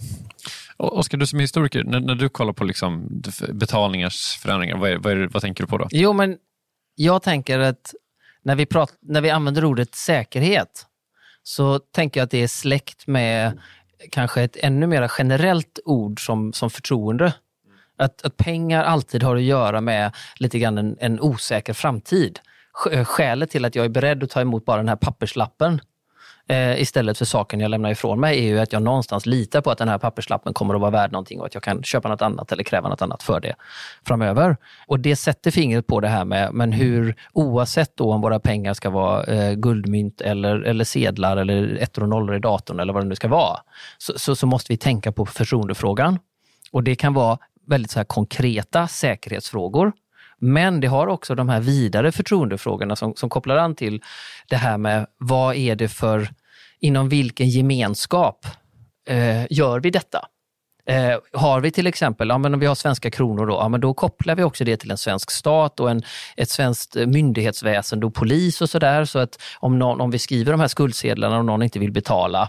Oskar, 0.76 1.18
du 1.18 1.26
som 1.26 1.38
är 1.38 1.42
historiker, 1.42 1.85
när, 1.85 2.00
när, 2.00 2.14
du 2.14 2.28
kollar 2.28 2.52
på 2.52 2.64
liksom 2.64 3.23
betalningars 3.52 4.38
förändringar, 4.42 4.76
vad, 4.76 4.90
är, 4.90 4.97
vad, 4.97 5.12
är, 5.12 5.28
vad, 5.32 5.42
tänker 5.42 5.64
du 5.64 5.68
på 5.68 5.78
då? 5.78 5.88
Jo, 5.90 6.12
men 6.12 6.37
jag 6.94 7.23
tänker 7.23 7.59
att 7.59 7.94
när 8.42 8.56
vi, 8.56 8.66
prat, 8.66 8.92
när 9.00 9.20
vi 9.20 9.30
använder 9.30 9.64
ordet 9.64 9.94
säkerhet 9.94 10.87
så 11.42 11.78
tänker 11.78 12.20
jag 12.20 12.25
att 12.25 12.30
det 12.30 12.42
är 12.42 12.49
släkt 12.49 13.06
med 13.06 13.61
kanske 14.11 14.42
ett 14.42 14.57
ännu 14.57 14.87
mer 14.87 15.12
generellt 15.19 15.78
ord 15.85 16.26
som, 16.26 16.52
som 16.52 16.71
förtroende. 16.71 17.35
Att, 17.99 18.23
att 18.23 18.37
pengar 18.37 18.85
alltid 18.85 19.23
har 19.23 19.37
att 19.37 19.42
göra 19.42 19.80
med 19.80 20.16
lite 20.37 20.59
grann 20.59 20.78
en, 20.78 20.97
en 21.00 21.21
osäker 21.21 21.73
framtid. 21.73 22.38
Eh, 22.92 23.04
skälet 23.04 23.50
till 23.50 23.64
att 23.64 23.75
jag 23.75 23.85
är 23.85 23.88
beredd 23.88 24.23
att 24.23 24.30
ta 24.30 24.40
emot 24.40 24.64
bara 24.64 24.76
den 24.76 24.88
här 24.88 24.97
papperslappen 24.97 25.80
eh, 26.50 26.80
istället 26.80 27.19
för 27.19 27.25
saken 27.25 27.61
jag 27.61 27.71
lämnar 27.71 27.90
ifrån 27.90 28.21
mig 28.21 28.38
är 28.38 28.42
ju 28.42 28.59
att 28.59 28.73
jag 28.73 28.83
någonstans 28.83 29.26
litar 29.26 29.61
på 29.61 29.71
att 29.71 29.78
den 29.78 29.88
här 29.88 29.99
papperslappen 29.99 30.54
kommer 30.54 30.75
att 30.75 30.80
vara 30.80 30.90
värd 30.90 31.12
någonting 31.12 31.40
och 31.40 31.47
att 31.47 31.54
jag 31.54 31.62
kan 31.62 31.83
köpa 31.83 32.09
något 32.09 32.23
annat 32.23 32.52
eller 32.52 32.62
kräva 32.62 32.88
något 32.88 33.02
annat 33.02 33.23
för 33.23 33.40
det 33.40 33.54
framöver. 34.07 34.57
Och 34.87 35.00
det 35.00 35.16
sätter 35.16 35.50
fingret 35.50 35.87
på 35.87 36.00
det 36.00 36.09
här 36.09 36.25
med 36.25 36.54
men 36.54 36.73
hur, 36.73 37.14
oavsett 37.33 37.97
då 37.97 38.12
om 38.12 38.21
våra 38.21 38.40
pengar 38.40 38.75
ska 38.75 38.90
vara 38.90 39.25
eh, 39.25 39.52
guldmynt 39.54 40.21
eller, 40.21 40.61
eller 40.61 40.85
sedlar 40.85 41.37
eller 41.37 41.78
ettor 41.80 42.02
och 42.02 42.09
nollor 42.09 42.37
i 42.37 42.38
datorn 42.38 42.80
eller 42.80 42.92
vad 42.92 43.02
det 43.02 43.09
nu 43.09 43.14
ska 43.14 43.28
vara, 43.28 43.59
så, 43.99 44.19
så, 44.19 44.37
så 44.37 44.47
måste 44.47 44.73
vi 44.73 44.76
tänka 44.76 45.12
på 45.12 45.26
förtroendefrågan. 45.26 46.19
Och 46.73 46.83
det 46.83 46.95
kan 46.95 47.14
vara 47.14 47.38
väldigt 47.66 47.90
så 47.90 48.04
konkreta 48.04 48.88
säkerhetsfrågor 48.88 49.92
men 50.40 50.80
det 50.80 50.87
har 50.87 51.07
också 51.07 51.35
de 51.35 51.49
här 51.49 51.61
vidare 51.61 52.12
förtroendefrågorna 52.12 52.97
som, 52.97 53.14
som 53.16 53.30
kopplar 53.30 53.57
an 53.57 53.75
till 53.75 54.02
det 54.49 54.57
här 54.57 54.78
med 54.78 55.07
vad 55.19 55.57
är 55.57 55.76
det 55.76 55.88
för, 55.88 56.28
inom 56.81 57.09
vilken 57.09 57.49
gemenskap 57.49 58.47
eh, 59.09 59.47
gör 59.51 59.81
vi 59.81 59.91
detta? 59.91 60.27
Eh, 60.87 61.19
har 61.33 61.61
vi 61.61 61.71
till 61.71 61.87
exempel, 61.87 62.29
ja, 62.29 62.39
men 62.39 62.55
om 62.55 62.61
vi 62.61 62.67
har 62.67 62.75
svenska 62.75 63.11
kronor, 63.11 63.47
då, 63.47 63.55
ja, 63.55 63.69
men 63.69 63.81
då 63.81 63.95
kopplar 63.95 64.35
vi 64.35 64.43
också 64.43 64.65
det 64.65 64.77
till 64.77 64.91
en 64.91 64.99
svensk 64.99 65.31
stat 65.31 65.81
och 65.81 65.91
en, 65.91 66.03
ett 66.37 66.51
svenskt 66.51 66.95
myndighetsväsende 66.95 68.07
och 68.07 68.15
polis 68.15 68.61
och 68.61 68.71
sådär. 68.71 69.05
Så 69.05 69.19
att 69.19 69.43
om, 69.59 69.79
någon, 69.79 70.01
om 70.01 70.11
vi 70.11 70.19
skriver 70.19 70.53
de 70.53 70.61
här 70.61 70.69
skuldsedlarna 70.69 71.39
och 71.39 71.45
någon 71.45 71.63
inte 71.63 71.79
vill 71.79 71.93
betala 71.93 72.49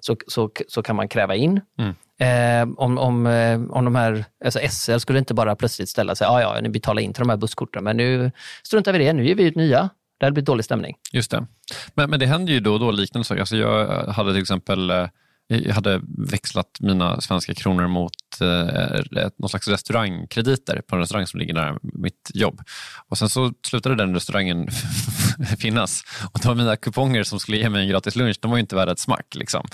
så, 0.00 0.16
så, 0.26 0.50
så 0.68 0.82
kan 0.82 0.96
man 0.96 1.08
kräva 1.08 1.34
in. 1.34 1.60
Mm. 1.78 1.94
Eh, 2.20 2.74
om, 2.76 2.98
om, 2.98 3.26
eh, 3.26 3.60
om 3.70 3.84
de 3.84 3.94
här, 3.94 4.24
alltså 4.44 4.58
SL 4.70 4.98
skulle 4.98 5.18
inte 5.18 5.34
bara 5.34 5.56
plötsligt 5.56 5.88
ställa 5.88 6.14
sig, 6.14 6.24
ja 6.24 6.40
ja, 6.40 6.60
ni 6.60 6.68
betalar 6.68 7.02
in 7.02 7.12
till 7.12 7.20
de 7.20 7.30
här 7.30 7.36
busskorten, 7.36 7.84
men 7.84 7.96
nu 7.96 8.32
struntar 8.62 8.92
vi 8.92 8.98
i 8.98 9.06
det, 9.06 9.12
nu 9.12 9.26
ger 9.26 9.34
vi 9.34 9.44
ut 9.44 9.56
nya. 9.56 9.90
Det 10.20 10.26
hade 10.26 10.34
blivit 10.34 10.46
dålig 10.46 10.64
stämning. 10.64 10.96
Just 11.12 11.30
det. 11.30 11.46
Men, 11.94 12.10
men 12.10 12.20
det 12.20 12.26
händer 12.26 12.52
ju 12.52 12.60
då 12.60 12.72
och 12.72 12.80
då 12.80 12.90
liknande 12.90 13.24
saker. 13.24 13.40
Alltså 13.40 13.56
jag 13.56 14.06
hade 14.06 14.32
till 14.32 14.42
exempel 14.42 14.90
eh, 14.90 15.06
jag 15.50 15.74
hade 15.74 16.00
växlat 16.18 16.66
mina 16.80 17.20
svenska 17.20 17.54
kronor 17.54 17.88
mot 17.88 18.40
eh, 18.40 19.28
någon 19.36 19.48
slags 19.48 19.68
restaurangkrediter 19.68 20.82
på 20.86 20.96
en 20.96 21.00
restaurang 21.00 21.26
som 21.26 21.40
ligger 21.40 21.54
nära 21.54 21.78
mitt 21.82 22.30
jobb. 22.34 22.60
Och 23.08 23.18
Sen 23.18 23.28
så 23.28 23.52
slutade 23.66 23.94
den 23.94 24.14
restaurangen 24.14 24.68
finnas. 25.58 26.02
Och 26.32 26.40
de 26.42 26.56
mina 26.56 26.76
kuponger 26.76 27.22
som 27.22 27.40
skulle 27.40 27.56
ge 27.56 27.68
mig 27.68 27.82
en 27.82 27.88
gratis 27.88 28.16
lunch, 28.16 28.36
de 28.40 28.50
var 28.50 28.58
ju 28.58 28.60
inte 28.60 28.76
värda 28.76 28.92
ett 28.92 28.98
smack. 28.98 29.34
Liksom. 29.34 29.66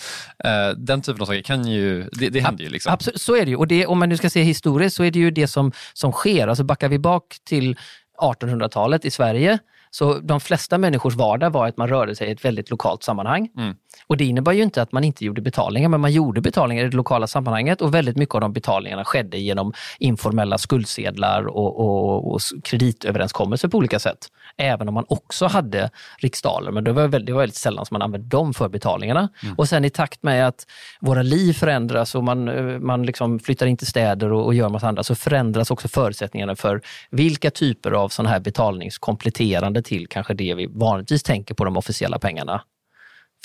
Eh, 0.45 0.69
den 0.76 1.03
typen 1.03 1.23
av 1.23 1.26
saker 1.26 1.43
kan 1.43 1.67
ju, 1.67 2.09
det, 2.12 2.29
det 2.29 2.41
händer 2.41 2.65
ju. 2.65 2.71
Liksom. 2.71 2.93
Absolut, 2.93 3.21
så 3.21 3.37
är 3.37 3.45
det 3.45 3.50
ju. 3.50 3.57
Och 3.57 3.69
det, 3.69 3.87
om 3.87 3.99
man 3.99 4.09
nu 4.09 4.17
ska 4.17 4.31
se 4.31 4.43
historiskt 4.43 4.97
så 4.97 5.05
är 5.05 5.11
det 5.11 5.19
ju 5.19 5.31
det 5.31 5.47
som, 5.47 5.73
som 5.93 6.12
sker. 6.12 6.49
Alltså 6.49 6.65
backar 6.65 6.88
vi 6.88 6.99
bak 6.99 7.37
till 7.45 7.76
1800-talet 8.19 9.05
i 9.05 9.11
Sverige 9.11 9.59
så 9.90 10.19
de 10.19 10.40
flesta 10.40 10.78
människors 10.78 11.14
vardag 11.14 11.50
var 11.50 11.66
att 11.66 11.76
man 11.76 11.88
rörde 11.88 12.14
sig 12.14 12.28
i 12.28 12.33
ett 12.33 12.45
väldigt 12.45 12.71
lokalt 12.71 13.02
sammanhang. 13.02 13.49
Mm. 13.59 13.75
Och 14.07 14.16
Det 14.16 14.25
innebar 14.25 14.52
ju 14.52 14.62
inte 14.62 14.83
att 14.83 14.93
man 14.93 15.05
inte 15.05 15.25
gjorde 15.25 15.40
betalningar, 15.40 15.88
men 15.88 16.00
man 16.00 16.12
gjorde 16.12 16.40
betalningar 16.40 16.85
i 16.85 16.88
det 16.88 16.97
lokala 16.97 17.26
sammanhanget 17.26 17.83
och 17.83 17.95
väldigt 17.95 18.16
mycket 18.16 18.35
av 18.35 18.40
de 18.40 18.52
betalningarna 18.52 19.05
skedde 19.05 19.38
genom 19.38 19.73
informella 19.99 20.59
skuldsedlar 20.59 21.47
och, 21.47 21.81
och, 21.81 22.35
och 22.35 22.40
kreditöverenskommelser 22.64 23.69
på 23.69 23.78
olika 23.78 23.99
sätt. 23.99 24.19
Även 24.57 24.88
om 24.88 24.95
man 24.95 25.05
också 25.09 25.47
hade 25.47 25.90
riksdaler, 26.19 26.73
men 26.73 26.85
det 26.85 26.93
var 26.93 27.09
väldigt, 27.09 27.26
det 27.26 27.33
var 27.33 27.40
väldigt 27.40 27.57
sällan 27.57 27.87
som 27.87 27.95
man 27.95 28.02
använde 28.02 28.28
dem 28.28 28.55
för 28.55 28.69
betalningarna. 28.69 29.28
Mm. 29.43 29.55
Och 29.55 29.69
sen 29.69 29.85
i 29.85 29.90
takt 29.90 30.23
med 30.23 30.49
att 30.49 30.66
våra 31.00 31.23
liv 31.23 31.52
förändras 31.52 32.14
och 32.14 32.25
man, 32.25 32.45
man 32.87 33.02
liksom 33.02 33.38
flyttar 33.38 33.66
in 33.66 33.76
till 33.76 33.87
städer 33.87 34.33
och, 34.33 34.45
och 34.45 34.55
gör 34.55 34.69
massa 34.69 34.88
andra, 34.88 35.02
så 35.02 35.14
förändras 35.14 35.71
också 35.71 35.88
förutsättningarna 35.88 36.57
för 36.57 36.81
vilka 37.11 37.50
typer 37.50 37.93
av 37.93 38.09
sådana 38.09 38.31
här 38.31 38.40
betalningskompletterande 38.40 39.75
till 39.83 40.06
kanske 40.06 40.35
det 40.35 40.54
vi 40.54 40.66
vanligtvis 40.66 41.23
tänker 41.23 41.54
på 41.54 41.64
de 41.64 41.76
officiella 41.76 42.18
pengarna 42.18 42.62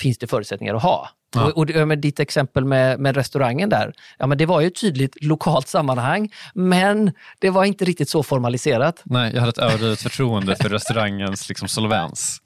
finns 0.00 0.18
det 0.18 0.26
förutsättningar 0.26 0.74
att 0.74 0.82
ha. 0.82 1.08
Ja. 1.34 1.52
Och, 1.52 1.70
och 1.70 1.88
med 1.88 1.98
ditt 1.98 2.20
exempel 2.20 2.64
med, 2.64 3.00
med 3.00 3.16
restaurangen 3.16 3.68
där, 3.68 3.92
ja, 4.18 4.26
men 4.26 4.38
det 4.38 4.46
var 4.46 4.60
ju 4.60 4.66
ett 4.66 4.80
tydligt 4.80 5.24
lokalt 5.24 5.68
sammanhang, 5.68 6.32
men 6.54 7.12
det 7.38 7.50
var 7.50 7.64
inte 7.64 7.84
riktigt 7.84 8.08
så 8.08 8.22
formaliserat. 8.22 9.02
Nej, 9.04 9.32
jag 9.34 9.40
hade 9.40 9.50
ett 9.50 9.58
överdrivet 9.58 10.00
förtroende 10.00 10.56
för 10.56 10.68
restaurangens 10.68 11.48
liksom, 11.48 11.68
solvens. 11.68 12.38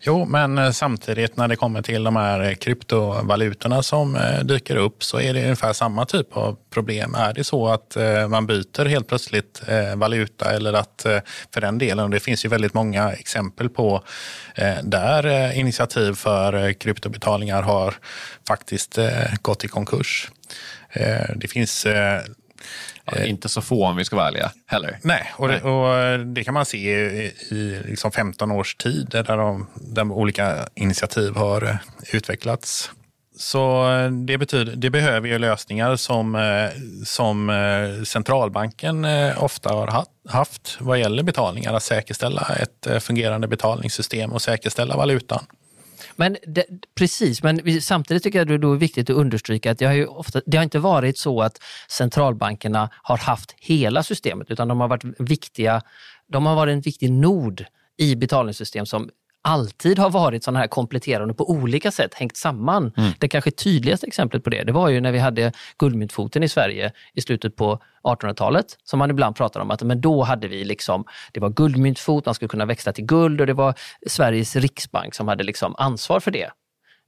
Jo, 0.00 0.24
men 0.24 0.58
eh, 0.58 0.70
samtidigt 0.70 1.36
när 1.36 1.48
det 1.48 1.56
kommer 1.56 1.82
till 1.82 2.04
de 2.04 2.16
här 2.16 2.54
kryptovalutorna 2.54 3.82
som 3.82 4.16
eh, 4.16 4.40
dyker 4.40 4.76
upp 4.76 5.04
så 5.04 5.20
är 5.20 5.34
det 5.34 5.42
ungefär 5.42 5.72
samma 5.72 6.06
typ 6.06 6.36
av 6.36 6.58
problem. 6.70 7.14
Är 7.14 7.34
det 7.34 7.44
så 7.44 7.68
att 7.68 7.96
eh, 7.96 8.28
man 8.28 8.46
byter 8.46 8.84
helt 8.84 9.08
plötsligt 9.08 9.62
valuta 9.96 10.52
eller 10.52 10.72
att 10.72 11.06
för 11.54 11.60
den 11.60 11.78
delen, 11.78 12.04
och 12.04 12.10
det 12.10 12.20
finns 12.20 12.44
ju 12.44 12.48
väldigt 12.48 12.74
många 12.74 13.12
exempel 13.12 13.68
på 13.68 14.04
där 14.82 15.52
initiativ 15.52 16.14
för 16.14 16.72
kryptobetalningar 16.72 17.62
har 17.62 17.94
faktiskt 18.48 18.98
gått 19.42 19.64
i 19.64 19.68
konkurs. 19.68 20.30
Det 21.36 21.48
finns 21.50 21.86
Ja, 23.04 23.24
inte 23.24 23.48
så 23.48 23.62
få 23.62 23.86
om 23.86 23.96
vi 23.96 24.04
ska 24.04 24.16
vara 24.16 24.28
ärliga 24.28 24.52
heller. 24.66 24.98
Nej, 25.02 25.32
och 25.36 25.48
det, 25.48 25.60
och 25.62 26.18
det 26.26 26.44
kan 26.44 26.54
man 26.54 26.66
se 26.66 26.78
i, 26.78 27.32
i 27.50 27.82
liksom 27.84 28.12
15 28.12 28.50
års 28.50 28.74
tid 28.74 29.08
där 29.10 29.36
de, 29.36 29.66
där 29.74 30.12
olika 30.12 30.68
initiativ 30.74 31.34
har 31.34 31.62
eh, 31.62 31.76
utvecklats. 32.12 32.90
Så 33.36 33.92
eh, 33.92 34.10
det, 34.10 34.38
betyder, 34.38 34.76
det 34.76 34.90
behöver 34.90 35.28
ju 35.28 35.38
lösningar 35.38 35.96
som, 35.96 36.34
eh, 36.34 36.82
som 37.04 37.52
centralbanken 38.06 39.06
ofta 39.36 39.72
har 39.72 40.04
haft 40.28 40.76
vad 40.80 40.98
gäller 40.98 41.22
betalningar, 41.22 41.74
att 41.74 41.82
säkerställa 41.82 42.56
ett 42.60 43.02
fungerande 43.02 43.48
betalningssystem 43.48 44.32
och 44.32 44.42
säkerställa 44.42 44.96
valutan. 44.96 45.44
Men 46.16 46.36
det, 46.46 46.64
precis, 46.94 47.42
men 47.42 47.82
samtidigt 47.82 48.22
tycker 48.22 48.38
jag 48.38 48.48
det 48.48 48.54
är 48.54 48.76
viktigt 48.76 49.10
att 49.10 49.16
understryka 49.16 49.70
att 49.70 49.78
det 49.78 49.86
har, 49.86 50.18
ofta, 50.18 50.40
det 50.46 50.56
har 50.56 50.64
inte 50.64 50.78
varit 50.78 51.18
så 51.18 51.42
att 51.42 51.58
centralbankerna 51.88 52.90
har 53.02 53.18
haft 53.18 53.54
hela 53.58 54.02
systemet, 54.02 54.50
utan 54.50 54.68
de 54.68 54.80
har 54.80 54.88
varit 54.88 55.04
viktiga, 55.18 55.82
de 56.28 56.46
har 56.46 56.56
varit 56.56 56.72
en 56.72 56.80
viktig 56.80 57.12
nod 57.12 57.64
i 57.96 58.16
betalningssystem 58.16 58.86
som 58.86 59.10
alltid 59.42 59.98
har 59.98 60.10
varit 60.10 60.44
sådana 60.44 60.58
här 60.58 60.66
kompletterande 60.66 61.34
på 61.34 61.50
olika 61.50 61.90
sätt, 61.90 62.14
hängt 62.14 62.36
samman. 62.36 62.92
Mm. 62.96 63.12
Det 63.18 63.28
kanske 63.28 63.50
tydligaste 63.50 64.06
exemplet 64.06 64.44
på 64.44 64.50
det, 64.50 64.64
det 64.64 64.72
var 64.72 64.88
ju 64.88 65.00
när 65.00 65.12
vi 65.12 65.18
hade 65.18 65.52
guldmyntfoten 65.78 66.42
i 66.42 66.48
Sverige 66.48 66.92
i 67.14 67.20
slutet 67.20 67.56
på 67.56 67.78
1800-talet, 68.02 68.78
som 68.84 68.98
man 68.98 69.10
ibland 69.10 69.36
pratar 69.36 69.60
om 69.60 69.70
att 69.70 69.82
men 69.82 70.00
då 70.00 70.22
hade 70.22 70.48
vi 70.48 70.64
liksom, 70.64 71.04
det 71.32 71.40
var 71.40 71.50
guldmyntfot, 71.50 72.26
man 72.26 72.34
skulle 72.34 72.48
kunna 72.48 72.66
växla 72.66 72.92
till 72.92 73.04
guld 73.04 73.40
och 73.40 73.46
det 73.46 73.54
var 73.54 73.74
Sveriges 74.06 74.56
riksbank 74.56 75.14
som 75.14 75.28
hade 75.28 75.44
liksom 75.44 75.74
ansvar 75.78 76.20
för 76.20 76.30
det. 76.30 76.50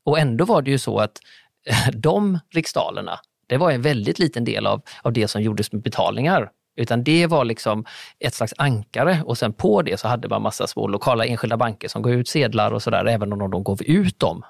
Och 0.05 0.19
ändå 0.19 0.45
var 0.45 0.63
det 0.63 0.71
ju 0.71 0.79
så 0.79 0.99
att 0.99 1.19
de 1.93 2.39
riksdalerna, 2.51 3.21
det 3.47 3.57
var 3.57 3.71
en 3.71 3.83
väldigt 3.83 4.19
liten 4.19 4.45
del 4.45 4.67
av, 4.67 4.83
av 5.03 5.13
det 5.13 5.29
som 5.29 5.43
gjordes 5.43 5.73
med 5.73 5.83
betalningar. 5.83 6.51
Utan 6.77 7.05
det 7.05 7.27
var 7.27 7.45
liksom 7.45 7.85
ett 8.19 8.35
slags 8.35 8.55
ankare 8.59 9.23
och 9.25 9.39
sen 9.39 9.53
på 9.53 9.83
det 9.83 10.01
så 10.01 10.09
hade 10.09 10.29
man 10.29 10.43
massa 10.43 10.67
små 10.67 10.89
lokala 10.89 11.27
enskilda 11.27 11.57
banker 11.57 11.89
som 11.89 12.03
gav 12.03 12.13
ut 12.13 12.29
sedlar 12.29 12.71
och 12.71 12.83
sådär, 12.83 13.05
även 13.05 13.33
om 13.33 13.51
de 13.51 13.65
gav 13.65 13.83
ut 13.83 14.19
dem 14.19 14.43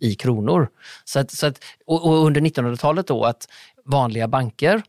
i 0.00 0.14
kronor. 0.14 0.68
Så 1.04 1.18
att, 1.18 1.30
så 1.30 1.46
att, 1.46 1.64
och, 1.86 2.08
och 2.08 2.26
under 2.26 2.40
1900-talet 2.40 3.06
då 3.06 3.24
att 3.24 3.48
vanliga 3.84 4.28
banker 4.28 4.82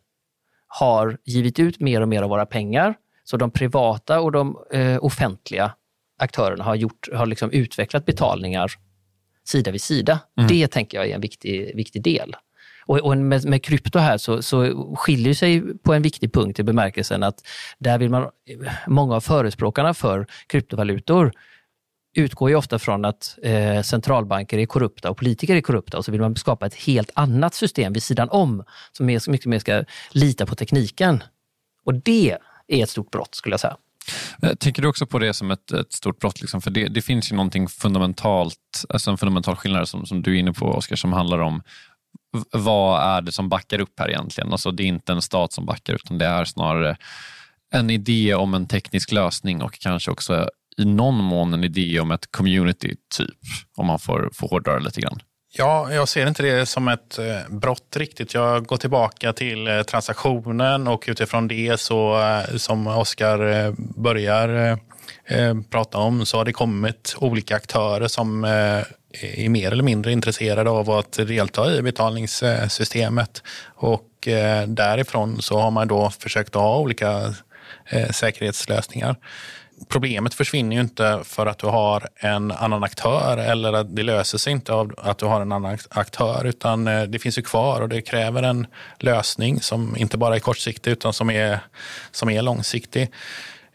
har 0.67 1.17
givit 1.25 1.59
ut 1.59 1.79
mer 1.79 2.01
och 2.01 2.07
mer 2.07 2.21
av 2.21 2.29
våra 2.29 2.45
pengar. 2.45 2.95
Så 3.23 3.37
de 3.37 3.51
privata 3.51 4.19
och 4.19 4.31
de 4.31 4.57
eh, 4.71 5.05
offentliga 5.05 5.71
aktörerna 6.19 6.63
har, 6.63 6.75
gjort, 6.75 7.09
har 7.13 7.25
liksom 7.25 7.51
utvecklat 7.51 8.05
betalningar 8.05 8.71
sida 9.43 9.71
vid 9.71 9.81
sida. 9.81 10.19
Mm. 10.37 10.47
Det 10.47 10.67
tänker 10.67 10.97
jag 10.97 11.07
är 11.09 11.15
en 11.15 11.21
viktig, 11.21 11.75
viktig 11.75 12.03
del. 12.03 12.35
Och, 12.85 12.99
och 12.99 13.17
med, 13.17 13.45
med 13.45 13.63
krypto 13.63 13.99
här 13.99 14.17
så, 14.17 14.41
så 14.41 14.95
skiljer 14.97 15.33
sig 15.33 15.77
på 15.77 15.93
en 15.93 16.01
viktig 16.01 16.33
punkt 16.33 16.59
i 16.59 16.63
bemärkelsen 16.63 17.23
att 17.23 17.47
där 17.79 17.97
vill 17.97 18.09
man, 18.09 18.29
många 18.87 19.15
av 19.15 19.21
förespråkarna 19.21 19.93
för 19.93 20.27
kryptovalutor 20.47 21.31
utgår 22.15 22.49
ju 22.49 22.55
ofta 22.55 22.79
från 22.79 23.05
att 23.05 23.37
eh, 23.43 23.81
centralbanker 23.81 24.57
är 24.57 24.65
korrupta 24.65 25.09
och 25.09 25.17
politiker 25.17 25.55
är 25.55 25.61
korrupta 25.61 25.97
och 25.97 26.05
så 26.05 26.11
vill 26.11 26.21
man 26.21 26.35
skapa 26.35 26.65
ett 26.65 26.75
helt 26.75 27.11
annat 27.13 27.53
system 27.53 27.93
vid 27.93 28.03
sidan 28.03 28.29
om 28.29 28.63
som 28.91 29.09
är, 29.09 29.29
mycket 29.29 29.45
mer 29.45 29.59
ska 29.59 29.83
lita 30.11 30.45
på 30.45 30.55
tekniken. 30.55 31.23
Och 31.85 31.93
det 31.93 32.37
är 32.67 32.83
ett 32.83 32.89
stort 32.89 33.11
brott 33.11 33.35
skulle 33.35 33.53
jag 33.53 33.59
säga. 33.59 33.77
Eh, 34.43 34.53
tänker 34.53 34.81
du 34.81 34.87
också 34.87 35.05
på 35.05 35.19
det 35.19 35.33
som 35.33 35.51
ett, 35.51 35.71
ett 35.71 35.93
stort 35.93 36.19
brott? 36.19 36.41
Liksom? 36.41 36.61
För 36.61 36.71
det, 36.71 36.87
det, 36.87 37.01
finns 37.01 37.31
ju 37.31 37.35
någonting 37.35 37.67
fundamentalt, 37.67 38.85
alltså 38.89 39.11
en 39.11 39.17
fundamental 39.17 39.55
skillnad 39.55 39.87
som, 39.87 40.05
som 40.05 40.21
du 40.21 40.35
är 40.35 40.39
inne 40.39 40.53
på 40.53 40.65
Oskar, 40.65 40.95
som 40.95 41.13
handlar 41.13 41.39
om 41.39 41.61
vad 42.51 43.01
är 43.01 43.21
det 43.21 43.31
som 43.31 43.49
backar 43.49 43.79
upp 43.79 43.99
här 43.99 44.09
egentligen? 44.09 44.51
Alltså 44.51 44.71
det 44.71 44.83
är 44.83 44.87
inte 44.87 45.11
en 45.11 45.21
stat 45.21 45.53
som 45.53 45.65
backar 45.65 45.93
utan 45.93 46.17
det 46.17 46.25
är 46.25 46.45
snarare 46.45 46.97
en 47.73 47.89
idé 47.89 48.33
om 48.33 48.53
en 48.53 48.67
teknisk 48.67 49.11
lösning 49.11 49.61
och 49.61 49.79
kanske 49.79 50.11
också 50.11 50.49
i 50.77 50.85
någon 50.85 51.15
mån 51.15 51.53
en 51.53 51.63
idé 51.63 51.99
om 51.99 52.11
ett 52.11 52.31
community, 52.31 52.95
typ, 53.17 53.37
om 53.75 53.87
man 53.87 53.99
får, 53.99 54.29
får 54.33 54.47
hårdra 54.47 54.79
lite 54.79 55.01
grann. 55.01 55.19
Ja, 55.57 55.93
jag 55.93 56.07
ser 56.07 56.27
inte 56.27 56.43
det 56.43 56.65
som 56.65 56.87
ett 56.87 57.17
eh, 57.17 57.49
brott 57.49 57.95
riktigt. 57.95 58.33
Jag 58.33 58.65
går 58.65 58.77
tillbaka 58.77 59.33
till 59.33 59.67
eh, 59.67 59.81
transaktionen 59.81 60.87
och 60.87 61.05
utifrån 61.07 61.47
det 61.47 61.79
så, 61.79 62.21
eh, 62.21 62.55
som 62.57 62.87
Oskar 62.87 63.71
börjar 64.01 64.79
prata 65.69 65.97
om, 65.97 66.25
så 66.25 66.37
har 66.37 66.45
det 66.45 66.53
kommit 66.53 67.15
olika 67.19 67.55
aktörer 67.55 68.07
som 68.07 68.43
är 68.43 69.49
mer 69.49 69.71
eller 69.71 69.83
mindre 69.83 70.11
intresserade 70.11 70.69
av 70.69 70.91
att 70.91 71.11
delta 71.11 71.75
i 71.75 71.81
betalningssystemet. 71.81 73.43
Och 73.75 74.09
därifrån 74.67 75.41
så 75.41 75.59
har 75.59 75.71
man 75.71 75.87
då 75.87 76.09
försökt 76.09 76.55
ha 76.55 76.77
olika 76.77 77.33
säkerhetslösningar 78.11 79.15
problemet 79.87 80.33
försvinner 80.33 80.75
ju 80.75 80.81
inte 80.81 81.19
för 81.23 81.45
att 81.45 81.57
du 81.57 81.67
har 81.67 82.07
en 82.15 82.51
annan 82.51 82.83
aktör 82.83 83.37
eller 83.37 83.73
att 83.73 83.95
det 83.95 84.03
löser 84.03 84.37
sig 84.37 84.53
inte 84.53 84.73
av 84.73 84.93
att 84.97 85.17
du 85.17 85.25
har 85.25 85.41
en 85.41 85.51
annan 85.51 85.77
aktör 85.89 86.45
utan 86.45 86.87
eh, 86.87 87.03
det 87.03 87.19
finns 87.19 87.37
ju 87.37 87.41
kvar 87.41 87.81
och 87.81 87.89
det 87.89 88.01
kräver 88.01 88.43
en 88.43 88.67
lösning 88.99 89.61
som 89.61 89.97
inte 89.97 90.17
bara 90.17 90.35
är 90.35 90.39
kortsiktig 90.39 90.91
utan 90.91 91.13
som 91.13 91.29
är, 91.29 91.59
som 92.11 92.29
är 92.29 92.41
långsiktig. 92.41 93.11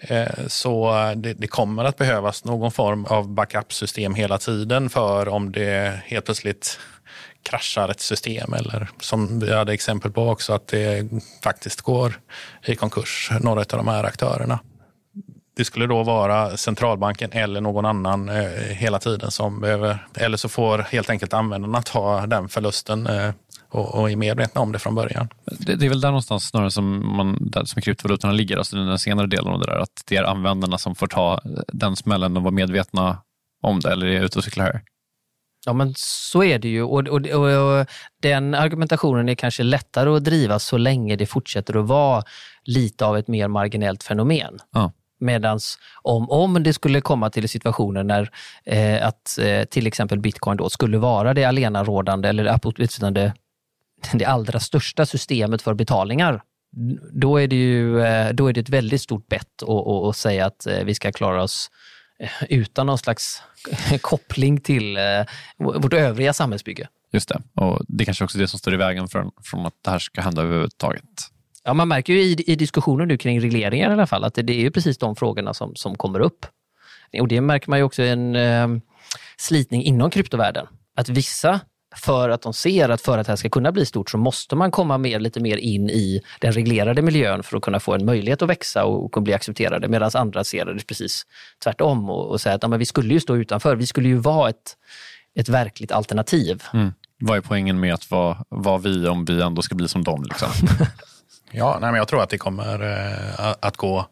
Eh, 0.01 0.47
så 0.47 0.99
eh, 0.99 1.17
det, 1.17 1.35
det, 1.35 1.47
kommer 1.47 1.85
att 1.85 1.97
behövas 1.97 2.45
någon 2.45 2.73
form 2.73 3.05
av 3.05 3.29
backup-system 3.29 4.15
hela 4.15 4.39
tiden 4.39 4.91
för 4.91 5.29
om 5.29 5.53
det 5.53 6.01
helt 6.05 6.25
plötsligt 6.25 6.79
kraschar 7.43 7.89
ett 7.89 8.01
system 8.01 8.53
eller 8.53 8.89
som 9.01 9.41
vi 9.41 9.55
hade 9.55 9.73
exempel 9.73 10.11
på 10.11 10.29
också 10.29 10.53
att 10.53 10.67
det 10.67 11.09
faktiskt 11.43 11.81
går 11.81 12.21
i 12.67 12.75
konkurs, 12.75 13.31
några 13.41 13.61
av 13.61 13.67
de 13.67 13.89
här 13.89 14.05
aktörerna. 14.05 14.59
Det 15.61 15.65
skulle 15.65 15.87
då 15.87 16.03
vara 16.03 16.57
centralbanken 16.57 17.33
eller 17.33 17.61
någon 17.61 17.85
annan 17.85 18.29
eh, 18.29 18.45
hela 18.71 18.99
tiden 18.99 19.31
som 19.31 19.61
behöver, 19.61 20.07
eller 20.17 20.37
så 20.37 20.49
får 20.49 20.79
helt 20.79 21.11
enkelt 21.11 21.35
användarna 21.35 21.83
ta 21.83 22.27
den 22.27 22.49
förlusten 22.49 23.07
eh, 23.07 23.31
och, 23.71 23.95
och 23.95 24.11
är 24.11 24.17
medvetna 24.17 24.61
om 24.61 24.73
det 24.73 24.79
från 24.79 24.95
början. 24.95 25.29
Det, 25.45 25.75
det, 25.75 25.87
är 25.87 25.89
väl 25.89 26.01
där 26.01 26.09
någonstans 26.09 26.49
snarare 26.49 26.71
som, 26.71 27.17
man, 27.17 27.39
där 27.41 27.65
som 27.65 27.83
kryptovalutorna 27.83 28.33
ligger, 28.33 28.57
alltså 28.57 28.77
den 28.77 28.99
senare 28.99 29.27
delen 29.27 29.53
av 29.53 29.61
det 29.61 29.67
där, 29.67 29.79
att 29.79 30.03
det 30.07 30.17
är 30.17 30.23
användarna 30.23 30.79
som 30.79 30.95
får 30.95 31.07
ta 31.07 31.41
den 31.73 31.97
smällen 31.97 32.37
och 32.37 32.43
vara 32.43 32.55
medvetna 32.55 33.19
om 33.63 33.81
det, 33.81 33.93
eller 33.93 34.07
är 34.07 34.13
jag 34.13 34.25
ute 34.25 34.39
och 34.39 34.45
cyklar 34.45 34.65
här? 34.65 34.83
Ja, 35.67 35.73
men 35.73 35.95
så 35.97 36.45
är 36.45 36.59
det 36.59 36.69
ju. 36.69 36.83
Och, 36.83 37.09
och, 37.09 37.27
och, 37.27 37.79
och, 37.81 37.87
Den 38.23 38.55
argumentationen 38.55 39.29
är 39.29 39.35
kanske 39.35 39.63
lättare 39.63 40.11
att 40.11 40.25
driva 40.25 40.59
så 40.59 40.77
länge 40.77 41.17
det 41.17 41.27
fortsätter 41.27 41.79
att 41.79 41.87
vara 41.87 42.23
lite 42.65 43.05
av 43.05 43.19
ett 43.19 43.29
mer 43.29 43.49
marginellt 43.49 44.03
fenomen. 44.03 44.59
Ja. 44.73 44.93
Medans 45.21 45.79
om, 46.03 46.31
om 46.31 46.63
det 46.63 46.73
skulle 46.73 47.01
komma 47.01 47.31
till 47.31 47.49
situationer 47.49 48.03
när 48.03 48.31
eh, 48.65 49.07
att 49.07 49.39
eh, 49.39 49.65
till 49.65 49.87
exempel 49.87 50.19
bitcoin 50.19 50.57
då 50.57 50.71
skulle 50.71 50.99
vara 50.99 51.35
det 51.35 51.45
allenarådande 51.45 52.29
eller 52.29 53.11
det, 53.11 53.33
det 54.13 54.25
allra 54.25 54.61
största 54.61 55.07
systemet 55.07 55.63
för 55.63 55.75
betalningar, 55.75 56.43
då 57.13 57.41
är 57.41 57.49
det 57.49 57.57
ju 57.57 58.01
eh, 58.01 58.33
då 58.33 58.49
är 58.49 58.53
det 58.53 58.61
ett 58.61 58.69
väldigt 58.69 59.01
stort 59.01 59.29
bett 59.29 59.63
att 60.09 60.17
säga 60.17 60.47
att 60.47 60.67
eh, 60.67 60.85
vi 60.85 60.95
ska 60.95 61.13
klara 61.13 61.43
oss 61.43 61.71
eh, 62.19 62.31
utan 62.49 62.87
någon 62.87 62.99
slags 62.99 63.43
koppling 64.01 64.61
till 64.61 64.99
vårt 65.59 65.93
övriga 65.93 66.33
samhällsbygge. 66.33 66.89
Just 67.13 67.29
det, 67.29 67.43
och 67.55 67.81
det 67.89 68.03
är 68.03 68.05
kanske 68.05 68.25
också 68.25 68.39
är 68.39 68.43
det 68.43 68.49
som 68.49 68.59
står 68.59 68.75
i 68.75 68.77
vägen 68.77 69.09
från, 69.09 69.31
från 69.45 69.67
att 69.67 69.75
det 69.85 69.91
här 69.91 69.99
ska 69.99 70.21
hända 70.21 70.43
överhuvudtaget. 70.43 71.31
Ja, 71.65 71.75
man 71.75 71.89
märker 71.89 72.13
ju 72.13 72.21
i, 72.21 72.45
i 72.47 72.57
diskussionen 72.57 73.09
nu 73.09 73.19
kring 73.19 73.41
regleringar 73.41 73.91
i 73.91 73.93
alla 73.93 74.07
fall 74.07 74.25
att 74.25 74.35
det, 74.35 74.43
det 74.43 74.53
är 74.53 74.61
ju 74.61 74.71
precis 74.71 74.99
de 74.99 75.17
frågorna 75.17 75.55
som, 75.55 75.77
som 75.77 75.97
kommer 75.97 76.21
upp. 76.21 76.47
Och 77.21 77.29
det 77.29 77.41
märker 77.41 77.71
man 77.71 77.79
ju 77.79 77.85
också 77.85 78.03
i 78.03 78.09
en 78.09 78.37
eh, 78.37 78.69
slitning 79.37 79.83
inom 79.83 80.11
kryptovärlden. 80.11 80.67
Att 80.97 81.09
vissa, 81.09 81.61
för 81.97 82.29
att 82.29 82.43
de 82.43 82.53
ser 82.53 82.89
att 82.89 83.01
för 83.01 83.19
att 83.19 83.27
det 83.27 83.33
här 83.33 83.37
ska 83.37 83.49
kunna 83.49 83.73
bli 83.73 83.87
stort 83.87 84.11
så 84.11 84.19
måste 84.19 84.57
man 84.57 84.71
komma 84.71 84.99
mer, 84.99 85.21
lite 85.21 85.41
mer 85.41 85.57
in 85.57 85.91
i 85.91 86.23
den 86.41 86.53
reglerade 86.53 87.03
miljön 87.03 87.43
för 87.43 87.57
att 87.57 87.63
kunna 87.63 87.81
få 87.81 87.95
en 87.95 88.05
möjlighet 88.05 88.43
att 88.43 88.49
växa 88.49 88.85
och, 88.85 89.17
och 89.17 89.23
bli 89.23 89.33
accepterade. 89.33 89.89
Medan 89.89 90.11
andra 90.15 90.45
ser 90.45 90.65
det 90.65 90.87
precis 90.87 91.27
tvärtom 91.65 92.11
och, 92.11 92.31
och 92.31 92.41
säger 92.41 92.57
att 92.57 92.63
ja, 92.63 92.69
men 92.69 92.79
vi 92.79 92.87
skulle 92.87 93.15
ju 93.15 93.21
stå 93.21 93.37
utanför. 93.37 93.77
Vi 93.77 93.87
skulle 93.87 94.09
ju 94.09 94.17
vara 94.17 94.49
ett, 94.49 94.77
ett 95.35 95.49
verkligt 95.49 95.93
alternativ. 95.93 96.63
Mm. 96.73 96.93
Vad 97.21 97.37
är 97.37 97.41
poängen 97.41 97.81
med 97.81 97.95
att 97.95 98.11
vara, 98.11 98.45
vara 98.49 98.79
vi 98.79 99.09
om 99.09 99.25
vi 99.25 99.43
ändå 99.43 99.63
ska 99.63 99.75
bli 99.75 99.89
som 99.89 100.05
dem? 100.05 100.23
Liksom? 100.23 100.49
Ja, 101.53 101.79
nej, 101.81 101.91
men 101.91 101.99
jag 101.99 102.09
tror 102.09 102.23
att 102.23 102.31
det 102.31 102.39
kommer 102.39 102.83
eh, 102.83 103.55
att 103.61 103.77
gå, 103.77 104.07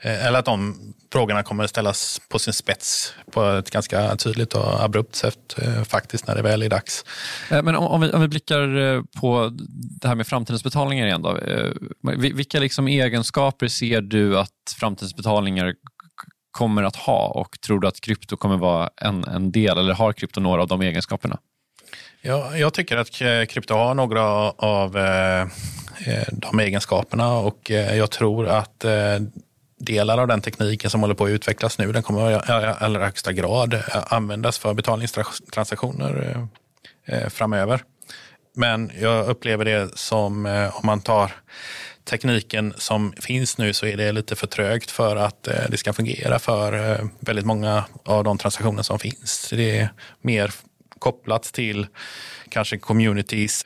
eh, 0.00 0.26
eller 0.26 0.38
att 0.38 0.44
de 0.44 0.76
frågorna 1.12 1.42
kommer 1.42 1.66
ställas 1.66 2.20
på 2.28 2.38
sin 2.38 2.52
spets 2.52 3.14
på 3.32 3.44
ett 3.44 3.70
ganska 3.70 4.16
tydligt 4.16 4.54
och 4.54 4.84
abrupt 4.84 5.14
sätt 5.14 5.58
eh, 5.62 5.82
faktiskt 5.82 6.26
när 6.26 6.34
det 6.34 6.42
väl 6.42 6.62
är 6.62 6.68
dags. 6.68 7.04
Eh, 7.50 7.62
men 7.62 7.76
om, 7.76 7.86
om, 7.86 8.00
vi, 8.00 8.10
om 8.10 8.20
vi 8.20 8.28
blickar 8.28 8.76
eh, 8.76 9.02
på 9.20 9.52
det 10.00 10.08
här 10.08 10.14
med 10.14 10.26
framtidens 10.26 10.64
betalningar 10.64 11.06
igen 11.06 11.22
då. 11.22 11.38
Eh, 11.38 11.70
vilka 12.16 12.60
liksom 12.60 12.88
egenskaper 12.88 13.68
ser 13.68 14.00
du 14.00 14.38
att 14.38 14.74
framtidens 14.76 15.16
betalningar 15.16 15.74
kommer 16.50 16.82
att 16.82 16.96
ha 16.96 17.26
och 17.26 17.60
tror 17.60 17.80
du 17.80 17.88
att 17.88 18.00
krypto 18.00 18.36
kommer 18.36 18.56
vara 18.56 18.90
en, 18.96 19.24
en 19.24 19.52
del 19.52 19.78
eller 19.78 19.94
har 19.94 20.12
krypto 20.12 20.40
några 20.40 20.62
av 20.62 20.68
de 20.68 20.82
egenskaperna? 20.82 21.38
Ja, 22.22 22.56
jag 22.56 22.74
tycker 22.74 22.96
att 22.96 23.10
krypto 23.48 23.74
har 23.74 23.94
några 23.94 24.22
av 24.50 24.96
Eh, 26.06 26.24
de 26.32 26.60
egenskaperna 26.60 27.32
och 27.38 27.70
eh, 27.70 27.96
jag 27.96 28.10
tror 28.10 28.48
att 28.48 28.84
eh, 28.84 29.18
delar 29.78 30.18
av 30.18 30.28
den 30.28 30.40
tekniken 30.40 30.90
som 30.90 31.00
håller 31.00 31.14
på 31.14 31.24
att 31.24 31.30
utvecklas 31.30 31.78
nu, 31.78 31.92
den 31.92 32.02
kommer 32.02 32.30
i 32.30 32.34
allra 32.78 33.04
högsta 33.04 33.32
grad 33.32 33.82
användas 34.06 34.58
för 34.58 34.74
betalningstransaktioner 34.74 36.46
framöver. 37.28 37.82
Men 38.54 38.90
jag 39.00 39.28
upplever 39.28 39.64
det 39.64 39.98
som, 39.98 40.46
om 40.72 40.86
man 40.86 41.00
tar 41.00 41.32
tekniken 42.04 42.74
som 42.76 43.12
finns 43.12 43.58
nu 43.58 43.72
så 43.72 43.86
är 43.86 43.96
det 43.96 44.12
lite 44.12 44.36
för 44.36 44.46
trögt 44.46 44.90
för 44.90 45.16
att 45.16 45.42
det 45.42 45.76
ska 45.76 45.92
fungera 45.92 46.38
för 46.38 46.98
väldigt 47.20 47.46
många 47.46 47.84
av 48.04 48.24
de 48.24 48.38
transaktioner 48.38 48.82
som 48.82 48.98
finns. 48.98 49.48
Det 49.50 49.78
är 49.78 49.88
mer 50.20 50.52
kopplat 50.98 51.42
till 51.42 51.86
kanske 52.48 52.78
communities 52.78 53.64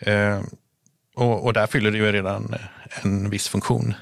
och, 1.17 1.45
och 1.45 1.53
där 1.53 1.67
fyller 1.67 1.91
det 1.91 1.99
ju 1.99 2.13
redan 2.13 2.55
en 3.03 3.31
viss 3.31 3.49
funktion 3.49 3.95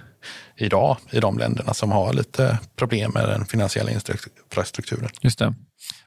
idag 0.56 0.96
i 1.10 1.20
de 1.20 1.38
länderna 1.38 1.74
som 1.74 1.92
har 1.92 2.12
lite 2.12 2.58
problem 2.76 3.10
med 3.14 3.28
den 3.28 3.46
finansiella 3.46 3.90
infrastrukturen. 3.90 5.08
Just 5.20 5.38
det. 5.38 5.54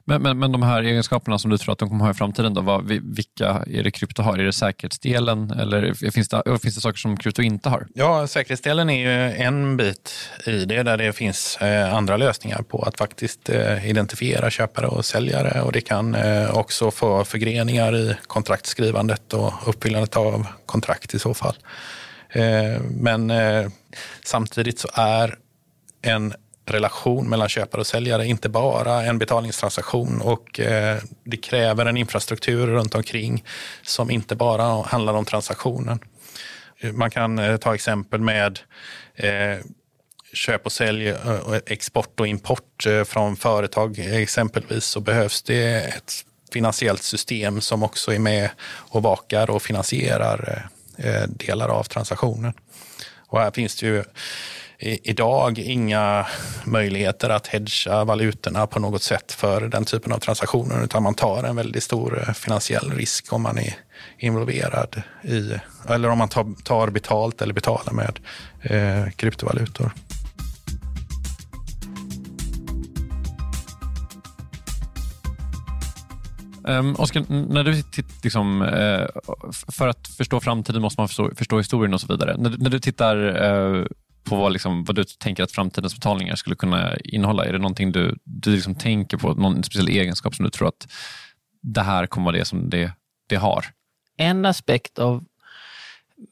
Men, 0.04 0.22
men, 0.22 0.38
men 0.38 0.52
de 0.52 0.62
här 0.62 0.82
egenskaperna 0.82 1.38
som 1.38 1.50
du 1.50 1.58
tror 1.58 1.72
att 1.72 1.78
de 1.78 1.88
kommer 1.88 2.04
ha 2.04 2.10
i 2.10 2.14
framtiden, 2.14 2.54
då, 2.54 2.60
vad, 2.60 2.84
vilka 3.16 3.48
är 3.66 3.82
det 3.82 3.90
krypto 3.90 4.22
har? 4.22 4.38
Är 4.38 4.44
det 4.44 4.52
säkerhetsdelen 4.52 5.50
eller 5.50 6.10
finns 6.10 6.28
det, 6.28 6.42
finns 6.62 6.74
det 6.74 6.80
saker 6.80 6.98
som 6.98 7.16
krypto 7.16 7.42
inte 7.42 7.68
har? 7.68 7.86
Ja, 7.94 8.26
säkerhetsdelen 8.26 8.90
är 8.90 8.98
ju 8.98 9.32
en 9.32 9.76
bit 9.76 10.30
i 10.46 10.64
det 10.64 10.82
där 10.82 10.96
det 10.96 11.12
finns 11.12 11.56
eh, 11.56 11.94
andra 11.94 12.16
lösningar 12.16 12.62
på 12.62 12.82
att 12.82 12.98
faktiskt 12.98 13.48
eh, 13.48 13.90
identifiera 13.90 14.50
köpare 14.50 14.86
och 14.86 15.04
säljare 15.04 15.62
och 15.62 15.72
det 15.72 15.80
kan 15.80 16.14
eh, 16.14 16.56
också 16.56 16.90
få 16.90 17.24
förgreningar 17.24 17.96
i 17.96 18.16
kontraktskrivandet 18.26 19.32
och 19.32 19.52
uppfyllandet 19.68 20.16
av 20.16 20.46
kontrakt 20.66 21.14
i 21.14 21.18
så 21.18 21.34
fall. 21.34 21.56
Men 22.90 23.30
samtidigt 24.24 24.78
så 24.78 24.88
är 24.92 25.38
en 26.02 26.34
relation 26.70 27.28
mellan 27.28 27.48
köpare 27.48 27.80
och 27.80 27.86
säljare, 27.86 28.26
inte 28.26 28.48
bara 28.48 29.02
en 29.02 29.18
betalningstransaktion 29.18 30.20
och 30.20 30.60
eh, 30.60 30.98
det 31.24 31.36
kräver 31.36 31.86
en 31.86 31.96
infrastruktur 31.96 32.66
runt 32.66 32.94
omkring 32.94 33.44
som 33.82 34.10
inte 34.10 34.36
bara 34.36 34.82
handlar 34.82 35.14
om 35.14 35.24
transaktionen. 35.24 35.98
Man 36.92 37.10
kan 37.10 37.38
eh, 37.38 37.56
ta 37.56 37.74
exempel 37.74 38.20
med 38.20 38.60
eh, 39.14 39.58
köp 40.32 40.66
och 40.66 40.72
sälj, 40.72 41.08
eh, 41.08 41.16
export 41.66 42.20
och 42.20 42.26
import 42.26 42.86
eh, 42.86 43.04
från 43.04 43.36
företag 43.36 43.98
exempelvis 43.98 44.84
så 44.84 45.00
behövs 45.00 45.42
det 45.42 45.74
ett 45.74 46.12
finansiellt 46.52 47.02
system 47.02 47.60
som 47.60 47.82
också 47.82 48.12
är 48.12 48.18
med 48.18 48.50
och 48.64 49.02
vakar 49.02 49.50
och 49.50 49.62
finansierar 49.62 50.68
eh, 50.96 51.22
delar 51.28 51.68
av 51.68 51.84
transaktionen. 51.84 52.52
Och 53.28 53.40
här 53.40 53.50
finns 53.50 53.76
det 53.76 53.86
ju 53.86 54.04
idag 54.80 55.58
inga 55.58 56.26
möjligheter 56.64 57.30
att 57.30 57.46
hedga 57.46 58.04
valutorna 58.04 58.66
på 58.66 58.80
något 58.80 59.02
sätt 59.02 59.32
för 59.32 59.60
den 59.60 59.84
typen 59.84 60.12
av 60.12 60.18
transaktioner 60.18 60.84
utan 60.84 61.02
man 61.02 61.14
tar 61.14 61.44
en 61.44 61.56
väldigt 61.56 61.82
stor 61.82 62.24
eh, 62.28 62.34
finansiell 62.34 62.92
risk 62.92 63.32
om 63.32 63.42
man 63.42 63.58
är 63.58 63.74
involverad 64.18 65.02
i, 65.22 65.52
eller 65.88 66.08
om 66.08 66.18
man 66.18 66.28
tar, 66.28 66.62
tar 66.64 66.90
betalt 66.90 67.42
eller 67.42 67.54
betalar 67.54 67.92
med 67.92 68.20
eh, 68.62 69.10
kryptovalutor. 69.10 69.92
Um, 76.68 76.94
Oskar, 76.98 77.24
när 77.28 77.64
du 77.64 77.82
liksom, 78.24 78.62
uh, 78.62 79.06
för 79.68 79.88
att 79.88 80.08
förstå 80.08 80.40
framtiden 80.40 80.82
måste 80.82 81.00
man 81.00 81.08
förstå, 81.08 81.30
förstå 81.36 81.58
historien 81.58 81.94
och 81.94 82.00
så 82.00 82.06
vidare. 82.06 82.36
När, 82.38 82.56
när 82.58 82.70
du 82.70 82.80
tittar 82.80 83.16
uh, 83.16 83.86
på 84.24 84.36
vad, 84.36 84.52
liksom, 84.52 84.84
vad, 84.84 84.96
du 84.96 85.04
tänker 85.04 85.42
att 85.42 85.52
framtidens 85.52 85.94
betalningar 85.94 86.34
skulle 86.34 86.56
kunna 86.56 86.96
innehålla, 86.96 87.44
är 87.44 87.52
det 87.52 87.58
någonting 87.58 87.92
du, 87.92 88.16
du 88.24 88.50
liksom 88.50 88.74
tänker 88.74 89.16
på, 89.16 89.34
någon 89.34 89.64
speciell 89.64 89.88
egenskap 89.88 90.34
som 90.34 90.44
du 90.44 90.50
tror 90.50 90.68
att 90.68 90.88
det 91.62 91.82
här 91.82 92.06
kommer 92.06 92.24
vara 92.24 92.36
det 92.36 92.44
som 92.44 92.70
det, 92.70 92.92
det 93.28 93.36
har? 93.36 93.64
En 94.16 94.46
aspekt 94.46 94.98
av 94.98 95.24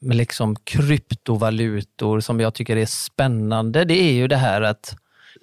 liksom 0.01 0.55
kryptovalutor 0.55 2.19
som 2.19 2.39
jag 2.39 2.53
tycker 2.53 2.77
är 2.77 2.85
spännande, 2.85 3.85
det 3.85 4.01
är 4.01 4.13
ju 4.13 4.27
det 4.27 4.37
här 4.37 4.61
att, 4.61 4.95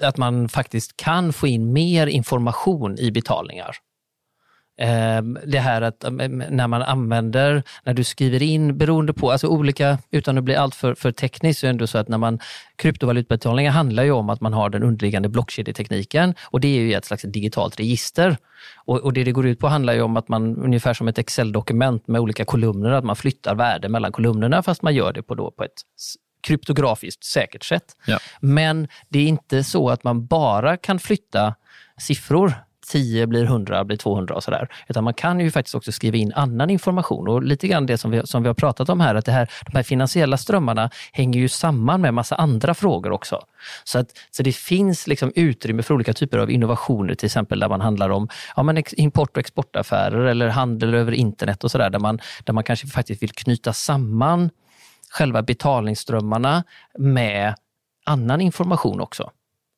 att 0.02 0.16
man 0.16 0.48
faktiskt 0.48 0.96
kan 0.96 1.32
få 1.32 1.46
in 1.46 1.72
mer 1.72 2.06
information 2.06 2.98
i 2.98 3.10
betalningar. 3.10 3.76
Ehm, 4.76 5.38
det 5.46 5.58
här 5.58 5.82
att 5.82 6.04
ehm, 6.04 6.42
när 6.50 6.66
man 6.68 6.82
använder, 6.82 7.62
när 7.84 7.94
du 7.94 8.04
skriver 8.04 8.42
in, 8.42 8.78
beroende 8.78 9.12
på, 9.12 9.32
alltså 9.32 9.46
olika, 9.46 9.98
utan 10.10 10.38
att 10.38 10.44
bli 10.44 10.56
alltför 10.56 10.94
för 10.94 11.12
tekniskt, 11.12 11.60
så 11.60 11.66
är 11.66 11.68
det 11.68 11.70
ändå 11.70 11.86
så 11.86 11.98
att 11.98 12.08
när 12.08 12.18
man, 12.18 12.38
kryptovalutbetalningar 12.76 13.70
handlar 13.70 14.02
ju 14.04 14.10
om 14.10 14.30
att 14.30 14.40
man 14.40 14.52
har 14.52 14.70
den 14.70 14.82
underliggande 14.82 15.28
blockkedjetekniken 15.28 16.34
och 16.42 16.60
det 16.60 16.68
är 16.68 16.80
ju 16.80 16.94
ett 16.94 17.04
slags 17.04 17.22
digitalt 17.22 17.80
register. 17.80 18.36
Och, 18.74 19.00
och, 19.00 19.12
det 19.12 19.24
det 19.24 19.32
går 19.32 19.46
ut 19.46 19.58
på 19.58 19.68
handlar 19.68 19.94
ju 19.94 20.02
om 20.02 20.16
att 20.16 20.28
man, 20.28 20.56
ungefär 20.56 20.94
som 20.94 21.08
ett 21.08 21.18
Excel-dokument 21.18 22.08
med 22.08 22.20
olika 22.20 22.44
kolumner, 22.44 22.90
att 22.90 23.04
man 23.04 23.16
flyttar 23.16 23.54
värde 23.54 23.88
mellan 23.88 24.12
kolumnerna 24.12 24.62
fast 24.62 24.82
man 24.82 24.94
gör 24.94 25.12
det 25.12 25.22
på, 25.22 25.34
då, 25.34 25.50
på 25.50 25.64
ett 25.64 25.82
kryptografiskt 26.42 27.24
säkert 27.24 27.64
sätt. 27.64 27.96
Ja. 28.06 28.18
Men 28.40 28.88
det 29.08 29.18
är 29.18 29.26
inte 29.26 29.64
så 29.64 29.90
att 29.90 30.04
man 30.04 30.26
bara 30.26 30.76
kan 30.76 30.98
flytta 30.98 31.54
siffror 31.98 32.54
10 32.86 33.26
blir 33.26 33.44
100, 33.44 33.84
blir 33.84 33.96
200 33.96 34.34
och 34.34 34.44
sådär. 34.44 34.68
Utan 34.88 35.04
man 35.04 35.14
kan 35.14 35.40
ju 35.40 35.50
faktiskt 35.50 35.74
också 35.74 35.92
skriva 35.92 36.16
in 36.16 36.32
annan 36.32 36.70
information 36.70 37.28
och 37.28 37.42
lite 37.42 37.68
grann 37.68 37.86
det 37.86 37.98
som 37.98 38.10
vi, 38.10 38.20
som 38.24 38.42
vi 38.42 38.46
har 38.46 38.54
pratat 38.54 38.88
om 38.88 39.00
här, 39.00 39.14
att 39.14 39.24
det 39.24 39.32
här, 39.32 39.50
de 39.66 39.76
här 39.76 39.82
finansiella 39.82 40.36
strömmarna 40.36 40.90
hänger 41.12 41.40
ju 41.40 41.48
samman 41.48 42.00
med 42.00 42.14
massa 42.14 42.34
andra 42.34 42.74
frågor 42.74 43.12
också. 43.12 43.40
Så, 43.84 43.98
att, 43.98 44.08
så 44.30 44.42
det 44.42 44.56
finns 44.56 45.06
liksom 45.06 45.32
utrymme 45.34 45.82
för 45.82 45.94
olika 45.94 46.12
typer 46.12 46.38
av 46.38 46.50
innovationer, 46.50 47.14
till 47.14 47.26
exempel 47.26 47.60
där 47.60 47.68
man 47.68 47.80
handlar 47.80 48.10
om 48.10 48.28
ja, 48.56 48.62
men 48.62 48.82
import 48.92 49.30
och 49.30 49.38
exportaffärer 49.38 50.24
eller 50.24 50.48
handel 50.48 50.94
över 50.94 51.12
internet 51.12 51.64
och 51.64 51.70
sådär, 51.70 51.90
där 51.90 51.98
man, 51.98 52.20
där 52.44 52.52
man 52.52 52.64
kanske 52.64 52.86
faktiskt 52.86 53.22
vill 53.22 53.32
knyta 53.32 53.72
samman 53.72 54.50
själva 55.10 55.42
betalningsströmmarna 55.42 56.64
med 56.98 57.54
annan 58.04 58.40
information 58.40 59.00
också. 59.00 59.30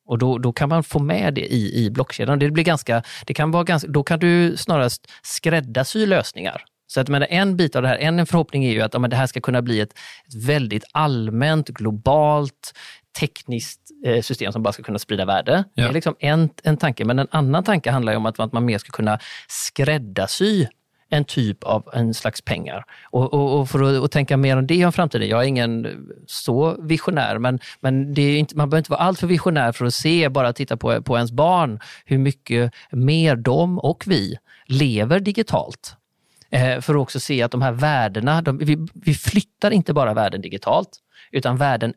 Och 0.07 0.17
då, 0.17 0.37
då 0.37 0.53
kan 0.53 0.69
man 0.69 0.83
få 0.83 0.99
med 0.99 1.33
det 1.33 1.53
i, 1.53 1.85
i 1.85 1.89
blockkedjan. 1.89 2.39
Det 2.39 2.51
blir 2.51 2.63
ganska, 2.63 3.03
det 3.25 3.33
kan 3.33 3.51
vara 3.51 3.63
ganska, 3.63 3.87
då 3.87 4.03
kan 4.03 4.19
du 4.19 4.57
snarast 4.57 5.11
skräddarsy 5.23 6.05
lösningar. 6.05 6.63
Så 6.87 7.01
att, 7.01 7.09
men 7.09 7.23
en 7.23 7.57
bit 7.57 7.75
av 7.75 7.81
det 7.81 7.87
här, 7.87 7.97
en 7.97 8.25
förhoppning 8.25 8.65
är 8.65 8.71
ju 8.71 8.81
att 8.81 8.93
ja, 8.93 8.99
det 8.99 9.15
här 9.15 9.27
ska 9.27 9.41
kunna 9.41 9.61
bli 9.61 9.79
ett, 9.79 9.91
ett 10.27 10.45
väldigt 10.47 10.83
allmänt, 10.91 11.69
globalt, 11.69 12.73
tekniskt 13.19 13.81
eh, 14.05 14.21
system 14.21 14.51
som 14.51 14.63
bara 14.63 14.73
ska 14.73 14.83
kunna 14.83 14.99
sprida 14.99 15.25
värde. 15.25 15.63
Ja. 15.73 15.83
Det 15.83 15.89
är 15.89 15.93
liksom 15.93 16.15
en, 16.19 16.49
en 16.63 16.77
tanke. 16.77 17.05
Men 17.05 17.19
en 17.19 17.27
annan 17.31 17.63
tanke 17.63 17.91
handlar 17.91 18.15
om 18.15 18.25
att, 18.25 18.39
att 18.39 18.53
man 18.53 18.65
mer 18.65 18.77
ska 18.77 18.91
kunna 18.91 19.19
skräddarsy 19.47 20.65
en 21.09 21.25
typ 21.25 21.63
av 21.63 21.89
en 21.93 22.13
slags 22.13 22.41
pengar. 22.41 22.85
Och, 23.03 23.33
och, 23.33 23.59
och 23.59 23.69
för 23.69 23.83
att 23.83 24.01
och 24.01 24.11
tänka 24.11 24.37
mer 24.37 24.57
om 24.57 24.67
det 24.67 24.85
om 24.85 24.91
framtiden, 24.91 25.29
jag 25.29 25.43
är 25.43 25.47
ingen 25.47 25.87
så 26.27 26.81
visionär, 26.81 27.37
men, 27.37 27.59
men 27.79 28.13
det 28.13 28.21
är 28.21 28.37
inte, 28.37 28.57
man 28.57 28.69
behöver 28.69 28.79
inte 28.79 28.91
vara 28.91 29.01
alltför 29.01 29.27
visionär 29.27 29.71
för 29.71 29.85
att 29.85 29.93
se, 29.93 30.29
bara 30.29 30.53
titta 30.53 30.77
på, 30.77 31.01
på 31.01 31.15
ens 31.15 31.31
barn, 31.31 31.79
hur 32.05 32.17
mycket 32.17 32.73
mer 32.91 33.35
de 33.35 33.79
och 33.79 34.03
vi 34.07 34.37
lever 34.65 35.19
digitalt. 35.19 35.95
Eh, 36.49 36.81
för 36.81 36.93
att 36.95 37.01
också 37.01 37.19
se 37.19 37.43
att 37.43 37.51
de 37.51 37.61
här 37.61 37.71
värdena, 37.71 38.41
de, 38.41 38.57
vi, 38.57 38.87
vi 38.93 39.13
flyttar 39.13 39.71
inte 39.71 39.93
bara 39.93 40.13
värden 40.13 40.41
digitalt, 40.41 40.89
utan 41.31 41.57
värden 41.57 41.93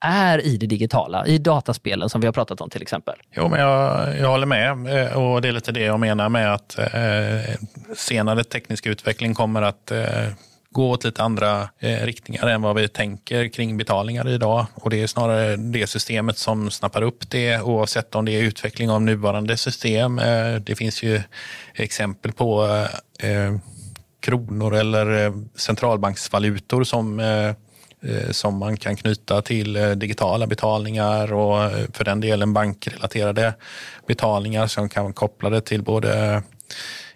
är 0.00 0.46
i 0.46 0.56
det 0.56 0.66
digitala, 0.66 1.26
i 1.26 1.38
dataspelen 1.38 2.08
som 2.08 2.20
vi 2.20 2.26
har 2.26 2.32
pratat 2.32 2.60
om 2.60 2.70
till 2.70 2.82
exempel. 2.82 3.14
Jo, 3.36 3.48
men 3.48 3.60
jag, 3.60 4.18
jag 4.18 4.28
håller 4.28 4.46
med 4.46 4.70
eh, 4.70 5.16
och 5.16 5.42
det 5.42 5.48
är 5.48 5.52
lite 5.52 5.72
det 5.72 5.80
jag 5.80 6.00
menar 6.00 6.28
med 6.28 6.54
att 6.54 6.78
eh, 6.78 7.54
senare 7.96 8.44
teknisk 8.44 8.86
utveckling 8.86 9.34
kommer 9.34 9.62
att 9.62 9.90
eh, 9.90 10.28
gå 10.70 10.90
åt 10.90 11.04
lite 11.04 11.22
andra 11.22 11.68
eh, 11.78 12.04
riktningar 12.06 12.46
än 12.46 12.62
vad 12.62 12.76
vi 12.76 12.88
tänker 12.88 13.48
kring 13.48 13.76
betalningar 13.76 14.28
idag. 14.28 14.66
Och 14.74 14.90
det 14.90 15.02
är 15.02 15.06
snarare 15.06 15.56
det 15.56 15.86
systemet 15.86 16.38
som 16.38 16.70
snappar 16.70 17.02
upp 17.02 17.30
det 17.30 17.60
oavsett 17.60 18.14
om 18.14 18.24
det 18.24 18.32
är 18.32 18.42
utveckling 18.42 18.90
av 18.90 19.02
nuvarande 19.02 19.56
system. 19.56 20.18
Eh, 20.18 20.54
det 20.54 20.76
finns 20.76 21.02
ju 21.02 21.22
exempel 21.74 22.32
på 22.32 22.66
eh, 23.20 23.30
eh 23.30 23.54
kronor 24.20 24.74
eller 24.74 25.26
eh, 25.26 25.32
centralbanksvalutor 25.54 26.84
som 26.84 27.20
Eh, 27.20 27.54
Eh, 28.08 28.30
som 28.30 28.58
man 28.58 28.76
kan 28.76 28.96
knyta 28.96 29.42
till 29.42 29.76
eh, 29.76 29.90
digitala 29.90 30.46
betalningar 30.46 31.32
och 31.32 31.62
eh, 31.62 31.86
för 31.92 32.04
den 32.04 32.20
delen 32.20 32.52
bankrelaterade 32.52 33.54
betalningar 34.06 34.66
som 34.66 34.88
kan 34.88 35.12
koppla 35.12 35.50
det 35.50 35.60
till 35.60 35.82
både 35.82 36.42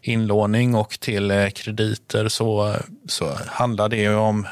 inlåning 0.02 0.74
och 0.74 1.00
till 1.00 1.50
krediter 1.54 2.28
så, 2.28 2.76
så 3.08 3.34
handlar 3.46 3.88
det 3.88 4.08
om 4.08 4.46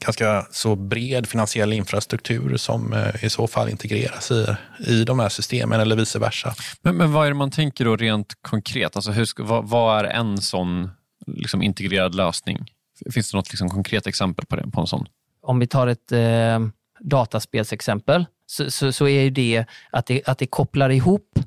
ganska 0.00 0.46
så 0.50 0.76
bred 0.76 1.28
finansiell 1.28 1.72
infrastruktur 1.72 2.56
som 2.56 2.94
i 3.22 3.30
så 3.30 3.46
fall 3.46 3.68
integreras 3.68 4.30
i, 4.30 4.46
i 4.86 5.04
de 5.04 5.18
här 5.18 5.28
systemen 5.28 5.80
eller 5.80 5.96
vice 5.96 6.18
versa. 6.18 6.54
Men, 6.82 6.96
men 6.96 7.12
vad 7.12 7.26
är 7.26 7.30
det 7.30 7.36
man 7.36 7.50
tänker 7.50 7.84
då 7.84 7.96
rent 7.96 8.34
konkret? 8.42 8.96
Alltså 8.96 9.10
hur, 9.10 9.42
vad, 9.42 9.68
vad 9.68 9.98
är 9.98 10.04
en 10.04 10.38
sån 10.38 10.90
liksom 11.26 11.62
integrerad 11.62 12.14
lösning? 12.14 12.66
Finns 13.14 13.30
det 13.30 13.36
något 13.36 13.52
liksom 13.52 13.68
konkret 13.68 14.06
exempel 14.06 14.46
på, 14.46 14.56
det, 14.56 14.70
på 14.70 14.80
en 14.80 14.86
sån? 14.86 15.06
Om 15.42 15.58
vi 15.58 15.66
tar 15.66 15.86
ett 15.86 16.12
eh, 16.12 16.60
dataspelsexempel, 17.00 18.26
så, 18.46 18.70
så, 18.70 18.92
så, 18.92 19.08
är 19.08 19.30
det 19.30 19.64
att, 19.90 20.06
det 20.06 20.28
att 20.28 20.38
det 20.38 20.46
kopplar 20.46 20.90
ihop 20.90 21.38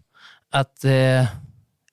att 0.52 0.86
eh, 0.86 1.26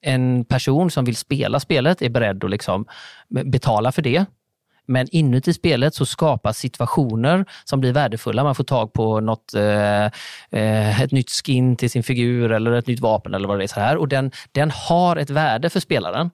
en 0.00 0.44
person 0.44 0.90
som 0.90 1.04
vill 1.04 1.16
spela 1.16 1.60
spelet 1.60 2.02
är 2.02 2.08
beredd 2.08 2.44
att 2.44 2.50
liksom 2.50 2.86
betala 3.28 3.92
för 3.92 4.02
det. 4.02 4.24
Men 4.86 5.08
inuti 5.12 5.54
spelet 5.54 5.94
så 5.94 6.06
skapas 6.06 6.58
situationer 6.58 7.44
som 7.64 7.80
blir 7.80 7.92
värdefulla. 7.92 8.44
Man 8.44 8.54
får 8.54 8.64
tag 8.64 8.92
på 8.92 9.20
något, 9.20 9.54
eh, 9.54 10.04
eh 10.50 11.02
ett 11.02 11.12
nytt 11.12 11.30
skin 11.30 11.76
till 11.76 11.90
sin 11.90 12.02
figur 12.02 12.52
eller 12.52 12.72
ett 12.72 12.86
nytt 12.86 13.00
vapen 13.00 13.34
eller 13.34 13.48
vad 13.48 13.58
det 13.58 13.64
är. 13.64 13.68
Så 13.68 13.80
här. 13.80 13.96
Och 13.96 14.08
den, 14.08 14.30
den 14.52 14.70
har 14.70 15.16
ett 15.16 15.30
värde 15.30 15.70
för 15.70 15.80
spelaren 15.80 16.30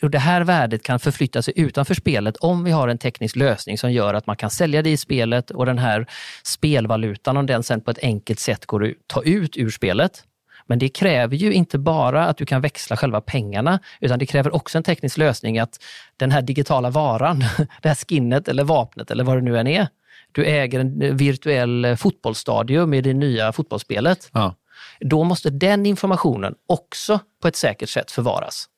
det 0.00 0.18
här 0.18 0.40
värdet 0.40 0.82
kan 0.82 1.00
förflytta 1.00 1.42
sig 1.42 1.54
utanför 1.56 1.94
spelet 1.94 2.36
om 2.36 2.64
vi 2.64 2.70
har 2.70 2.88
en 2.88 2.98
teknisk 2.98 3.36
lösning 3.36 3.78
som 3.78 3.92
gör 3.92 4.14
att 4.14 4.26
man 4.26 4.36
kan 4.36 4.50
sälja 4.50 4.82
det 4.82 4.90
i 4.90 4.96
spelet 4.96 5.50
och 5.50 5.66
den 5.66 5.78
här 5.78 6.06
spelvalutan, 6.42 7.36
om 7.36 7.46
den 7.46 7.62
sen 7.62 7.80
på 7.80 7.90
ett 7.90 7.98
enkelt 8.02 8.38
sätt 8.38 8.66
går 8.66 8.84
att 8.84 8.92
ta 9.06 9.22
ut 9.22 9.56
ur 9.56 9.70
spelet. 9.70 10.24
Men 10.66 10.78
det 10.78 10.88
kräver 10.88 11.36
ju 11.36 11.52
inte 11.52 11.78
bara 11.78 12.26
att 12.26 12.36
du 12.36 12.46
kan 12.46 12.60
växla 12.60 12.96
själva 12.96 13.20
pengarna, 13.20 13.80
utan 14.00 14.18
det 14.18 14.26
kräver 14.26 14.54
också 14.54 14.78
en 14.78 14.84
teknisk 14.84 15.18
lösning 15.18 15.58
att 15.58 15.78
den 16.16 16.30
här 16.30 16.42
digitala 16.42 16.90
varan, 16.90 17.38
det 17.82 17.88
här 17.88 18.08
skinnet 18.08 18.48
eller 18.48 18.64
vapnet 18.64 19.10
eller 19.10 19.24
vad 19.24 19.36
det 19.36 19.42
nu 19.42 19.58
än 19.58 19.66
är, 19.66 19.88
du 20.32 20.44
äger 20.44 20.80
en 20.80 21.16
virtuell 21.16 21.96
fotbollsstadion 21.96 22.90
med 22.90 23.04
det 23.04 23.14
nya 23.14 23.52
fotbollsspelet. 23.52 24.30
Ja. 24.32 24.54
Då 25.00 25.24
måste 25.24 25.50
den 25.50 25.86
informationen 25.86 26.54
också 26.66 27.20
på 27.42 27.48
ett 27.48 27.56
säkert 27.56 27.88
sätt 27.88 28.10
förvaras. 28.10 28.68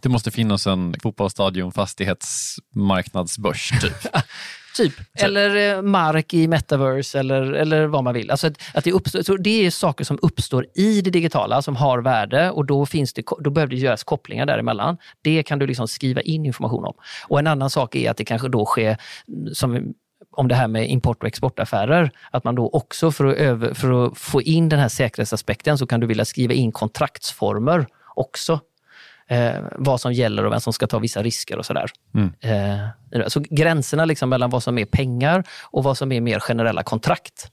Det 0.00 0.08
måste 0.08 0.30
finnas 0.30 0.66
en 0.66 0.94
fotbollsstadion 1.02 1.72
fastighetsmarknadsbörs 1.72 3.70
typ. 3.80 4.06
Typ. 4.76 4.92
Eller 5.14 5.76
eh, 5.76 5.82
mark 5.82 6.34
i 6.34 6.48
metaverse 6.48 7.18
eller, 7.18 7.42
eller 7.42 7.86
vad 7.86 8.04
man 8.04 8.14
vill. 8.14 8.30
Alltså 8.30 8.46
att, 8.46 8.58
att 8.74 8.84
det, 8.84 8.92
uppstår, 8.92 9.22
så 9.22 9.36
det 9.36 9.66
är 9.66 9.70
saker 9.70 10.04
som 10.04 10.18
uppstår 10.22 10.66
i 10.74 11.00
det 11.00 11.10
digitala 11.10 11.62
som 11.62 11.76
har 11.76 11.98
värde 11.98 12.50
och 12.50 12.66
då, 12.66 12.86
finns 12.86 13.12
det, 13.12 13.22
då 13.40 13.50
behöver 13.50 13.70
det 13.70 13.80
göras 13.80 14.04
kopplingar 14.04 14.46
däremellan. 14.46 14.96
Det 15.22 15.42
kan 15.42 15.58
du 15.58 15.66
liksom 15.66 15.88
skriva 15.88 16.20
in 16.20 16.46
information 16.46 16.84
om. 16.84 16.94
Och 17.28 17.38
En 17.38 17.46
annan 17.46 17.70
sak 17.70 17.94
är 17.94 18.10
att 18.10 18.16
det 18.16 18.24
kanske 18.24 18.48
då 18.48 18.64
sker, 18.64 18.96
som 19.52 19.94
om 20.30 20.48
det 20.48 20.54
här 20.54 20.68
med 20.68 20.90
import 20.90 21.22
och 21.22 21.28
exportaffärer, 21.28 22.10
att 22.30 22.44
man 22.44 22.54
då 22.54 22.68
också 22.68 23.12
för 23.12 23.24
att, 23.24 23.36
över, 23.36 23.74
för 23.74 24.06
att 24.06 24.18
få 24.18 24.42
in 24.42 24.68
den 24.68 24.78
här 24.78 24.88
säkerhetsaspekten 24.88 25.78
så 25.78 25.86
kan 25.86 26.00
du 26.00 26.06
vilja 26.06 26.24
skriva 26.24 26.54
in 26.54 26.72
kontraktsformer 26.72 27.86
också 28.14 28.60
eh, 29.28 29.54
vad 29.72 30.00
som 30.00 30.12
gäller 30.12 30.44
och 30.44 30.52
vem 30.52 30.60
som 30.60 30.72
ska 30.72 30.86
ta 30.86 30.98
vissa 30.98 31.22
risker 31.22 31.58
och 31.58 31.66
sådär. 31.66 31.90
Mm. 32.14 32.32
Eh, 32.40 33.26
så 33.26 33.40
gränserna 33.50 34.04
liksom 34.04 34.28
mellan 34.28 34.50
vad 34.50 34.62
som 34.62 34.78
är 34.78 34.84
pengar 34.84 35.44
och 35.62 35.84
vad 35.84 35.98
som 35.98 36.12
är 36.12 36.20
mer 36.20 36.40
generella 36.40 36.82
kontrakt 36.82 37.50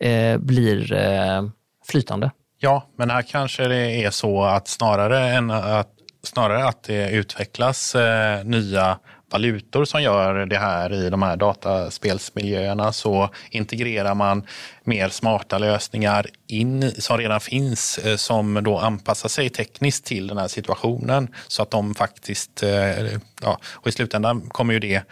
eh, 0.00 0.38
blir 0.38 0.92
eh, 0.92 1.42
flytande. 1.86 2.30
Ja, 2.58 2.88
men 2.96 3.10
här 3.10 3.22
kanske 3.22 3.68
det 3.68 4.04
är 4.04 4.10
så 4.10 4.44
att 4.44 4.68
snarare 4.68 5.28
än 5.28 5.50
att, 5.50 5.90
snarare 6.22 6.64
att 6.64 6.82
det 6.82 7.10
utvecklas 7.10 7.94
eh, 7.94 8.44
nya 8.44 8.98
valutor 9.34 9.84
som 9.84 10.02
gör 10.02 10.46
det 10.46 10.58
här 10.58 10.92
i 10.92 11.10
de 11.10 11.22
här 11.22 11.36
dataspelsmiljöerna 11.36 12.92
så 12.92 13.30
integrerar 13.50 14.14
man 14.14 14.46
mer 14.84 15.08
smarta 15.08 15.58
lösningar 15.58 16.26
in 16.46 16.92
som 16.98 17.18
redan 17.18 17.40
finns 17.40 17.98
eh, 17.98 18.16
som 18.16 18.60
då 18.64 18.78
anpassar 18.78 19.28
sig 19.28 19.50
tekniskt 19.50 20.04
till 20.04 20.26
den 20.26 20.38
här 20.38 20.48
situationen 20.48 21.28
så 21.48 21.62
att 21.62 21.70
de 21.70 21.94
faktiskt, 21.94 22.62
eh, 22.62 23.18
ja, 23.42 23.58
och 23.64 23.88
i 23.88 23.92
slutändan 23.92 24.40
kommer 24.48 24.74
ju 24.74 24.80
det 24.80 25.02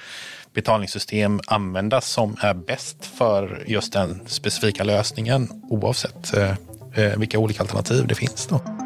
betalningssystem 0.54 1.40
användas 1.46 2.11
som 2.11 2.37
är 2.40 2.54
bäst 2.54 3.06
för 3.18 3.64
just 3.66 3.92
den 3.92 4.20
specifika 4.26 4.85
lösningen 4.85 5.48
oavsett 5.70 6.37
eh, 6.37 7.16
vilka 7.16 7.38
olika 7.38 7.62
alternativ 7.62 8.06
det 8.06 8.14
finns. 8.14 8.46
Då. 8.46 8.81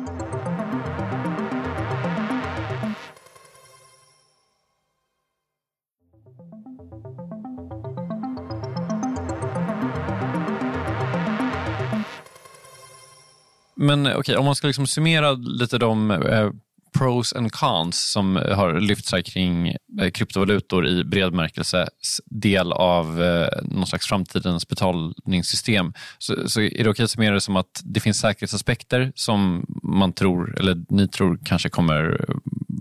Men 13.77 14.07
eh, 14.07 14.11
okej, 14.11 14.21
okay, 14.21 14.37
om 14.37 14.45
man 14.45 14.55
ska 14.55 14.67
liksom 14.67 14.87
summera 14.87 15.33
lite 15.33 15.79
de 15.79 16.11
eh, 16.11 16.51
pros 16.99 17.33
and 17.33 17.53
cons 17.53 18.11
som 18.11 18.37
har 18.37 18.81
lyfts 18.81 19.13
här 19.13 19.23
kring 19.23 19.69
eh, 20.01 20.11
kryptovalutor 20.11 20.87
i 20.87 21.05
bred 21.05 21.31
bemärkelse 21.31 21.89
del 22.31 22.73
av 22.73 23.23
eh, 23.23 23.49
någon 23.63 23.87
slags 23.87 24.07
framtidens 24.07 24.69
betalningssystem 24.69 25.93
så, 26.19 26.49
så 26.49 26.61
är 26.61 26.65
det 26.65 26.75
okej 26.75 26.91
okay 26.91 27.05
att 27.05 27.11
summera 27.11 27.35
det 27.35 27.41
som 27.41 27.57
att 27.57 27.83
det 27.85 28.01
finns 28.01 28.21
säkerhetsaspekter 28.21 29.13
som 29.15 29.67
man 29.83 30.13
tror, 30.13 30.59
eller 30.59 30.85
ni 30.89 31.09
tror 31.09 31.39
kanske 31.45 31.69
kommer 31.69 32.27
eh, 32.29 32.37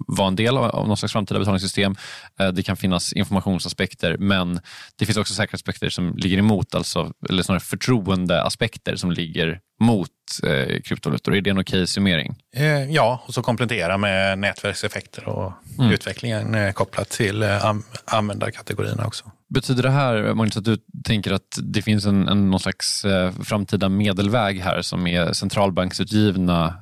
vara 0.08 0.28
en 0.28 0.36
del 0.36 0.58
av 0.58 0.88
någon 0.88 0.98
slags 0.98 1.14
framtida 1.14 1.40
betalningssystem. 1.40 1.96
Eh, 2.40 2.48
det 2.48 2.64
kan 2.64 2.78
finnas 2.78 3.14
informationsaspekter 3.14 4.18
men 4.18 4.60
det 4.96 5.06
finns 5.06 5.18
också 5.18 5.34
säkerhetsaspekter 5.34 5.90
som 5.90 6.16
ligger 6.18 6.38
emot, 6.38 6.76
alltså, 6.76 7.14
eller 7.30 7.44
snarare 7.44 7.60
förtroendeaspekter 7.60 8.96
som 8.96 9.12
ligger 9.12 9.60
mot 9.80 10.10
eh, 10.44 10.82
kryptovalutor. 10.82 11.36
Är 11.36 11.42
det 11.42 11.50
en 11.50 11.60
okej 11.60 11.88
summering? 11.88 12.36
Eh, 12.56 12.92
ja, 12.92 13.24
och 13.28 13.34
så 13.34 13.42
komplettera 13.42 13.98
med 13.98 14.40
nätverkseffekter 14.40 15.30
och 15.30 15.54
mm. 15.80 15.92
utvecklingen 15.92 16.56
eh, 16.56 16.72
kopplat 16.72 17.10
till 17.10 17.44
eh, 17.44 17.74
användarkategorierna 18.06 19.06
också. 19.06 19.32
Betyder 19.54 19.84
det 19.84 19.90
här, 19.90 20.34
Magnus, 20.34 20.58
att 20.58 20.66
du 20.66 20.78
tänker 21.04 21.32
att 21.32 21.60
det 21.64 21.82
finns 21.82 22.06
en, 22.06 22.28
en 22.28 22.50
någon 22.50 22.60
slags 22.60 23.06
eh, 23.06 23.32
framtida 23.32 23.90
medelväg 23.90 24.62
här 24.62 24.82
som 24.82 25.08
är 25.08 25.34
centralbanksutgivna 25.34 26.76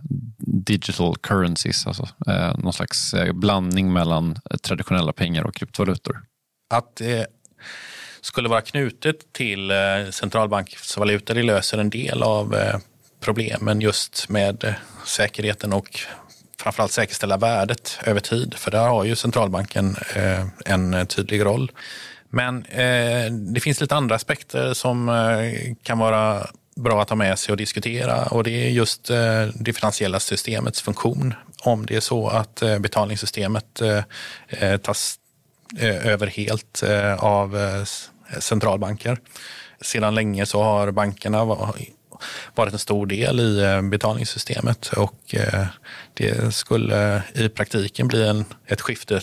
digital 0.65 1.15
currencies, 1.17 1.87
alltså 1.87 2.07
eh, 2.27 2.57
någon 2.57 2.73
slags 2.73 3.13
eh, 3.13 3.33
blandning 3.33 3.93
mellan 3.93 4.35
traditionella 4.61 5.13
pengar 5.13 5.43
och 5.43 5.55
kryptovalutor? 5.55 6.23
Att 6.73 6.95
det 6.95 7.27
skulle 8.23 8.49
vara 8.49 8.61
knutet 8.61 9.33
till 9.33 9.71
eh, 9.71 9.77
centralbanksvalutor, 10.11 11.33
det 11.33 11.43
löser 11.43 11.77
en 11.77 11.89
del 11.89 12.23
av 12.23 12.55
eh, 12.55 12.75
problemen 13.19 13.81
just 13.81 14.29
med 14.29 14.63
eh, 14.63 14.73
säkerheten 15.05 15.73
och 15.73 15.99
framförallt 16.57 16.91
säkerställa 16.91 17.37
värdet 17.37 17.99
över 18.05 18.19
tid. 18.19 18.53
För 18.53 18.71
där 18.71 18.87
har 18.87 19.03
ju 19.03 19.15
centralbanken 19.15 19.95
en 20.65 21.07
tydlig 21.07 21.45
roll. 21.45 21.71
Men 22.29 22.65
det 23.53 23.59
finns 23.59 23.81
lite 23.81 23.95
andra 23.95 24.15
aspekter 24.15 24.73
som 24.73 25.11
kan 25.83 25.97
vara 25.97 26.47
bra 26.75 27.01
att 27.01 27.09
ha 27.09 27.15
med 27.15 27.39
sig 27.39 27.51
och 27.51 27.57
diskutera 27.57 28.25
och 28.25 28.43
det 28.43 28.51
är 28.51 28.69
just 28.69 29.07
det 29.53 29.73
finansiella 29.75 30.19
systemets 30.19 30.81
funktion. 30.81 31.33
Om 31.63 31.85
det 31.85 31.95
är 31.95 31.99
så 31.99 32.27
att 32.27 32.63
betalningssystemet 32.79 33.81
tas 34.81 35.19
över 35.81 36.27
helt 36.27 36.83
av 37.19 37.57
Eh, 38.33 38.39
centralbanker. 38.39 39.17
Sedan 39.81 40.15
länge 40.15 40.45
så 40.45 40.63
har 40.63 40.91
bankerna 40.91 41.45
varit 42.55 42.73
en 42.73 42.79
stor 42.79 43.05
del 43.05 43.39
i 43.39 43.63
eh, 43.63 43.81
betalningssystemet 43.81 44.87
och 44.87 45.35
eh, 45.35 45.65
det 46.13 46.53
skulle 46.53 47.23
i 47.33 47.49
praktiken 47.49 48.07
bli 48.07 48.27
en, 48.27 48.45
ett 48.65 48.81
skifte 48.81 49.21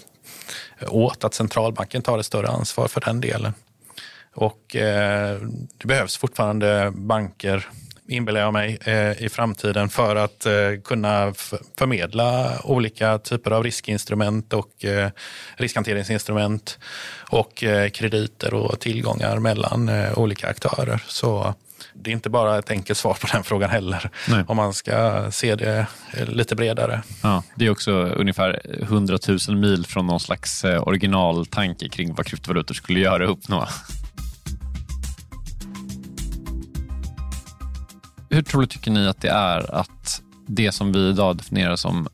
åt 0.86 1.24
att 1.24 1.34
centralbanken 1.34 2.02
tar 2.02 2.18
ett 2.18 2.26
större 2.26 2.48
ansvar 2.48 2.88
för 2.88 3.00
den 3.00 3.20
delen. 3.20 3.54
Och 4.34 4.60
det 5.78 5.84
behövs 5.84 6.16
fortfarande 6.16 6.92
banker, 6.94 7.68
inbillar 8.10 8.40
jag 8.40 8.52
mig, 8.52 8.78
eh, 8.84 9.22
i 9.22 9.28
framtiden 9.28 9.88
för 9.88 10.16
att 10.16 10.46
eh, 10.46 10.52
kunna 10.84 11.34
förmedla 11.78 12.52
olika 12.64 13.18
typer 13.18 13.50
av 13.50 13.64
riskinstrument 13.64 14.52
och 14.52 14.84
eh, 14.84 15.10
riskhanteringsinstrument 15.56 16.78
och 17.18 17.64
krediter 17.92 18.54
och 18.54 18.80
tillgångar 18.80 19.38
mellan 19.38 19.90
olika 20.16 20.48
aktörer. 20.48 21.02
Så 21.06 21.54
det 21.94 22.10
är 22.10 22.12
inte 22.12 22.30
bara 22.30 22.58
ett 22.58 22.70
enkelt 22.70 22.98
svar 22.98 23.14
på 23.20 23.26
den 23.32 23.44
frågan 23.44 23.70
heller, 23.70 24.10
Nej. 24.28 24.44
om 24.48 24.56
man 24.56 24.74
ska 24.74 25.26
se 25.30 25.54
det 25.54 25.86
lite 26.26 26.56
bredare. 26.56 27.02
Ja, 27.22 27.42
det 27.54 27.66
är 27.66 27.70
också 27.70 27.92
ungefär 27.92 28.60
100 28.82 29.18
000 29.48 29.56
mil 29.56 29.86
från 29.86 30.06
någon 30.06 30.20
slags 30.20 30.64
originaltanke 30.64 31.88
kring 31.88 32.14
vad 32.14 32.26
kryptovalutor 32.26 32.74
skulle 32.74 33.00
göra 33.00 33.24
och 33.24 33.32
uppnå. 33.32 33.66
Hur 38.30 38.42
troligt 38.42 38.70
tycker 38.70 38.90
ni 38.90 39.08
att 39.08 39.20
det 39.20 39.28
är 39.28 39.74
att 39.74 40.22
det 40.46 40.72
som 40.72 40.92
vi 40.92 41.08
idag 41.08 41.36
definierar 41.36 41.76
som 41.76 42.08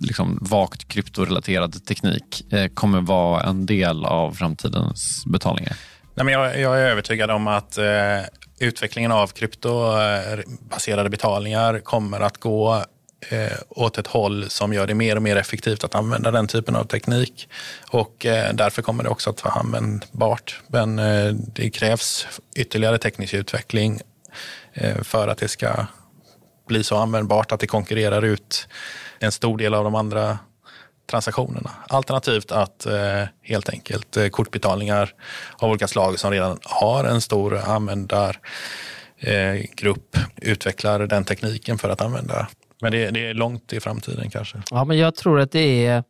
liksom 0.00 0.38
vagt 0.40 0.88
kryptorelaterad 0.88 1.84
teknik 1.84 2.52
eh, 2.52 2.66
kommer 2.66 3.00
vara 3.00 3.42
en 3.42 3.66
del 3.66 4.04
av 4.04 4.32
framtidens 4.32 5.24
betalningar? 5.26 5.76
Nej, 6.14 6.24
men 6.24 6.34
jag, 6.34 6.60
jag 6.60 6.80
är 6.80 6.84
övertygad 6.84 7.30
om 7.30 7.48
att 7.48 7.78
eh, 7.78 7.84
utvecklingen 8.58 9.12
av 9.12 9.26
kryptobaserade 9.26 11.06
eh, 11.06 11.10
betalningar 11.10 11.78
kommer 11.78 12.20
att 12.20 12.38
gå 12.38 12.84
eh, 13.28 13.52
åt 13.68 13.98
ett 13.98 14.06
håll 14.06 14.50
som 14.50 14.72
gör 14.72 14.86
det 14.86 14.94
mer 14.94 15.16
och 15.16 15.22
mer 15.22 15.36
effektivt 15.36 15.84
att 15.84 15.94
använda 15.94 16.30
den 16.30 16.46
typen 16.46 16.76
av 16.76 16.84
teknik. 16.84 17.48
Och 17.90 18.26
eh, 18.26 18.54
därför 18.54 18.82
kommer 18.82 19.04
det 19.04 19.10
också 19.10 19.30
att 19.30 19.44
vara 19.44 19.54
användbart. 19.54 20.60
Men 20.66 20.98
eh, 20.98 21.32
det 21.32 21.70
krävs 21.70 22.26
ytterligare 22.56 22.98
teknisk 22.98 23.34
utveckling 23.34 24.00
Eh, 24.80 25.02
för 25.02 25.28
att 25.28 25.38
det 25.38 25.48
ska 25.48 25.86
bli 26.68 26.84
så 26.84 26.96
användbart 26.96 27.52
att 27.52 27.60
det 27.60 27.66
konkurrerar 27.66 28.22
ut 28.22 28.68
en 29.18 29.32
stor 29.32 29.58
del 29.58 29.74
av 29.74 29.84
de 29.84 29.94
andra 29.94 30.38
transaktionerna. 31.10 31.70
Alternativt 31.88 32.52
att 32.52 32.86
eh, 32.86 33.22
helt 33.42 33.68
enkelt 33.68 34.16
eh, 34.16 34.28
kortbetalningar 34.28 35.14
av 35.58 35.70
olika 35.70 35.88
slag 35.88 36.18
som 36.18 36.30
redan 36.30 36.58
har 36.62 37.04
en 37.04 37.20
stor 37.20 37.58
användargrupp 37.58 40.16
eh, 40.16 40.22
utvecklar 40.36 41.06
den 41.06 41.24
tekniken 41.24 41.78
för 41.78 41.88
att 41.88 42.00
använda. 42.00 42.48
Men 42.82 42.92
det, 42.92 43.10
det 43.10 43.26
är 43.26 43.34
långt 43.34 43.72
i 43.72 43.80
framtiden 43.80 44.30
kanske. 44.30 44.62
Ja, 44.70 44.84
men 44.84 44.98
jag 44.98 45.14
tror 45.14 45.40
att 45.40 45.52
det 45.52 45.86
är 45.86 46.04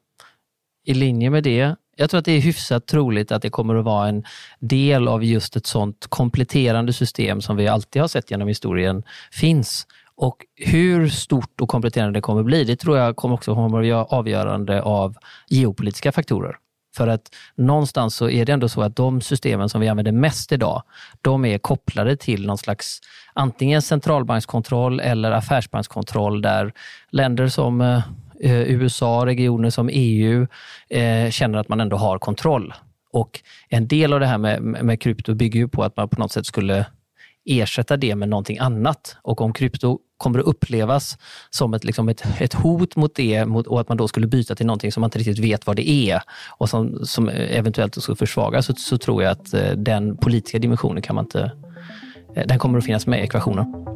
i 0.86 0.94
linje 0.94 1.30
med 1.30 1.42
det. 1.42 1.76
Jag 1.96 2.10
tror 2.10 2.18
att 2.18 2.24
det 2.24 2.32
är 2.32 2.40
hyfsat 2.40 2.86
troligt 2.86 3.32
att 3.32 3.42
det 3.42 3.50
kommer 3.50 3.74
att 3.74 3.84
vara 3.84 4.08
en 4.08 4.24
del 4.58 5.08
av 5.08 5.24
just 5.24 5.56
ett 5.56 5.66
sånt 5.66 6.06
kompletterande 6.08 6.92
system 6.92 7.40
som 7.40 7.56
vi 7.56 7.68
alltid 7.68 8.02
har 8.02 8.08
sett 8.08 8.30
genom 8.30 8.48
historien 8.48 9.02
finns. 9.32 9.86
Och 10.14 10.36
hur 10.56 11.08
stort 11.08 11.60
och 11.60 11.68
kompletterande 11.68 12.18
det 12.18 12.22
kommer 12.22 12.40
att 12.40 12.46
bli, 12.46 12.64
det 12.64 12.76
tror 12.76 12.98
jag 12.98 13.16
kommer 13.16 13.34
också 13.34 13.54
kommer 13.54 13.80
att 13.80 13.92
vara 13.92 14.04
avgörande 14.04 14.82
av 14.82 15.16
geopolitiska 15.48 16.12
faktorer. 16.12 16.56
För 16.96 17.08
att 17.08 17.22
någonstans 17.54 18.16
så 18.16 18.30
är 18.30 18.44
det 18.44 18.52
ändå 18.52 18.68
så 18.68 18.82
att 18.82 18.96
de 18.96 19.20
systemen 19.20 19.68
som 19.68 19.80
vi 19.80 19.88
använder 19.88 20.12
mest 20.12 20.52
idag, 20.52 20.82
de 21.22 21.44
är 21.44 21.58
kopplade 21.58 22.16
till 22.16 22.46
någon 22.46 22.58
slags 22.58 23.00
antingen 23.32 23.82
centralbankskontroll 23.82 25.00
eller 25.00 25.30
affärsbankskontroll 25.30 26.42
där 26.42 26.72
länder 27.10 27.48
som 27.48 27.80
eh, 27.80 28.02
Eh, 28.42 28.62
USA, 28.62 29.26
regioner 29.26 29.70
som 29.70 29.90
EU 29.92 30.46
eh, 30.88 31.30
känner 31.30 31.58
att 31.58 31.68
man 31.68 31.80
ändå 31.80 31.96
har 31.96 32.18
kontroll. 32.18 32.74
Och 33.12 33.40
en 33.68 33.88
del 33.88 34.12
av 34.12 34.20
det 34.20 34.26
här 34.26 34.38
med, 34.38 34.62
med 34.62 35.00
krypto 35.00 35.34
bygger 35.34 35.60
ju 35.60 35.68
på 35.68 35.82
att 35.82 35.96
man 35.96 36.08
på 36.08 36.20
något 36.20 36.32
sätt 36.32 36.46
skulle 36.46 36.86
ersätta 37.44 37.96
det 37.96 38.14
med 38.14 38.28
någonting 38.28 38.58
annat. 38.58 39.16
Och 39.22 39.40
om 39.40 39.52
krypto 39.52 39.98
kommer 40.16 40.38
att 40.38 40.44
upplevas 40.44 41.18
som 41.50 41.74
ett, 41.74 41.84
liksom 41.84 42.08
ett, 42.08 42.24
ett 42.40 42.54
hot 42.54 42.96
mot 42.96 43.14
det 43.14 43.44
mot, 43.44 43.66
och 43.66 43.80
att 43.80 43.88
man 43.88 43.96
då 43.96 44.08
skulle 44.08 44.26
byta 44.26 44.54
till 44.54 44.66
någonting 44.66 44.92
som 44.92 45.00
man 45.00 45.08
inte 45.08 45.18
riktigt 45.18 45.38
vet 45.38 45.66
vad 45.66 45.76
det 45.76 45.90
är 45.90 46.22
och 46.58 46.68
som, 46.68 47.06
som 47.06 47.28
eventuellt 47.28 48.02
skulle 48.02 48.16
försvagas, 48.16 48.66
så, 48.66 48.74
så 48.74 48.98
tror 48.98 49.22
jag 49.22 49.32
att 49.32 49.54
eh, 49.54 49.70
den 49.70 50.16
politiska 50.16 50.58
dimensionen 50.58 51.02
kan 51.02 51.14
man 51.14 51.24
inte, 51.24 51.52
eh, 52.36 52.46
den 52.46 52.58
kommer 52.58 52.78
att 52.78 52.84
finnas 52.84 53.06
med 53.06 53.20
i 53.20 53.22
ekvationen. 53.22 53.89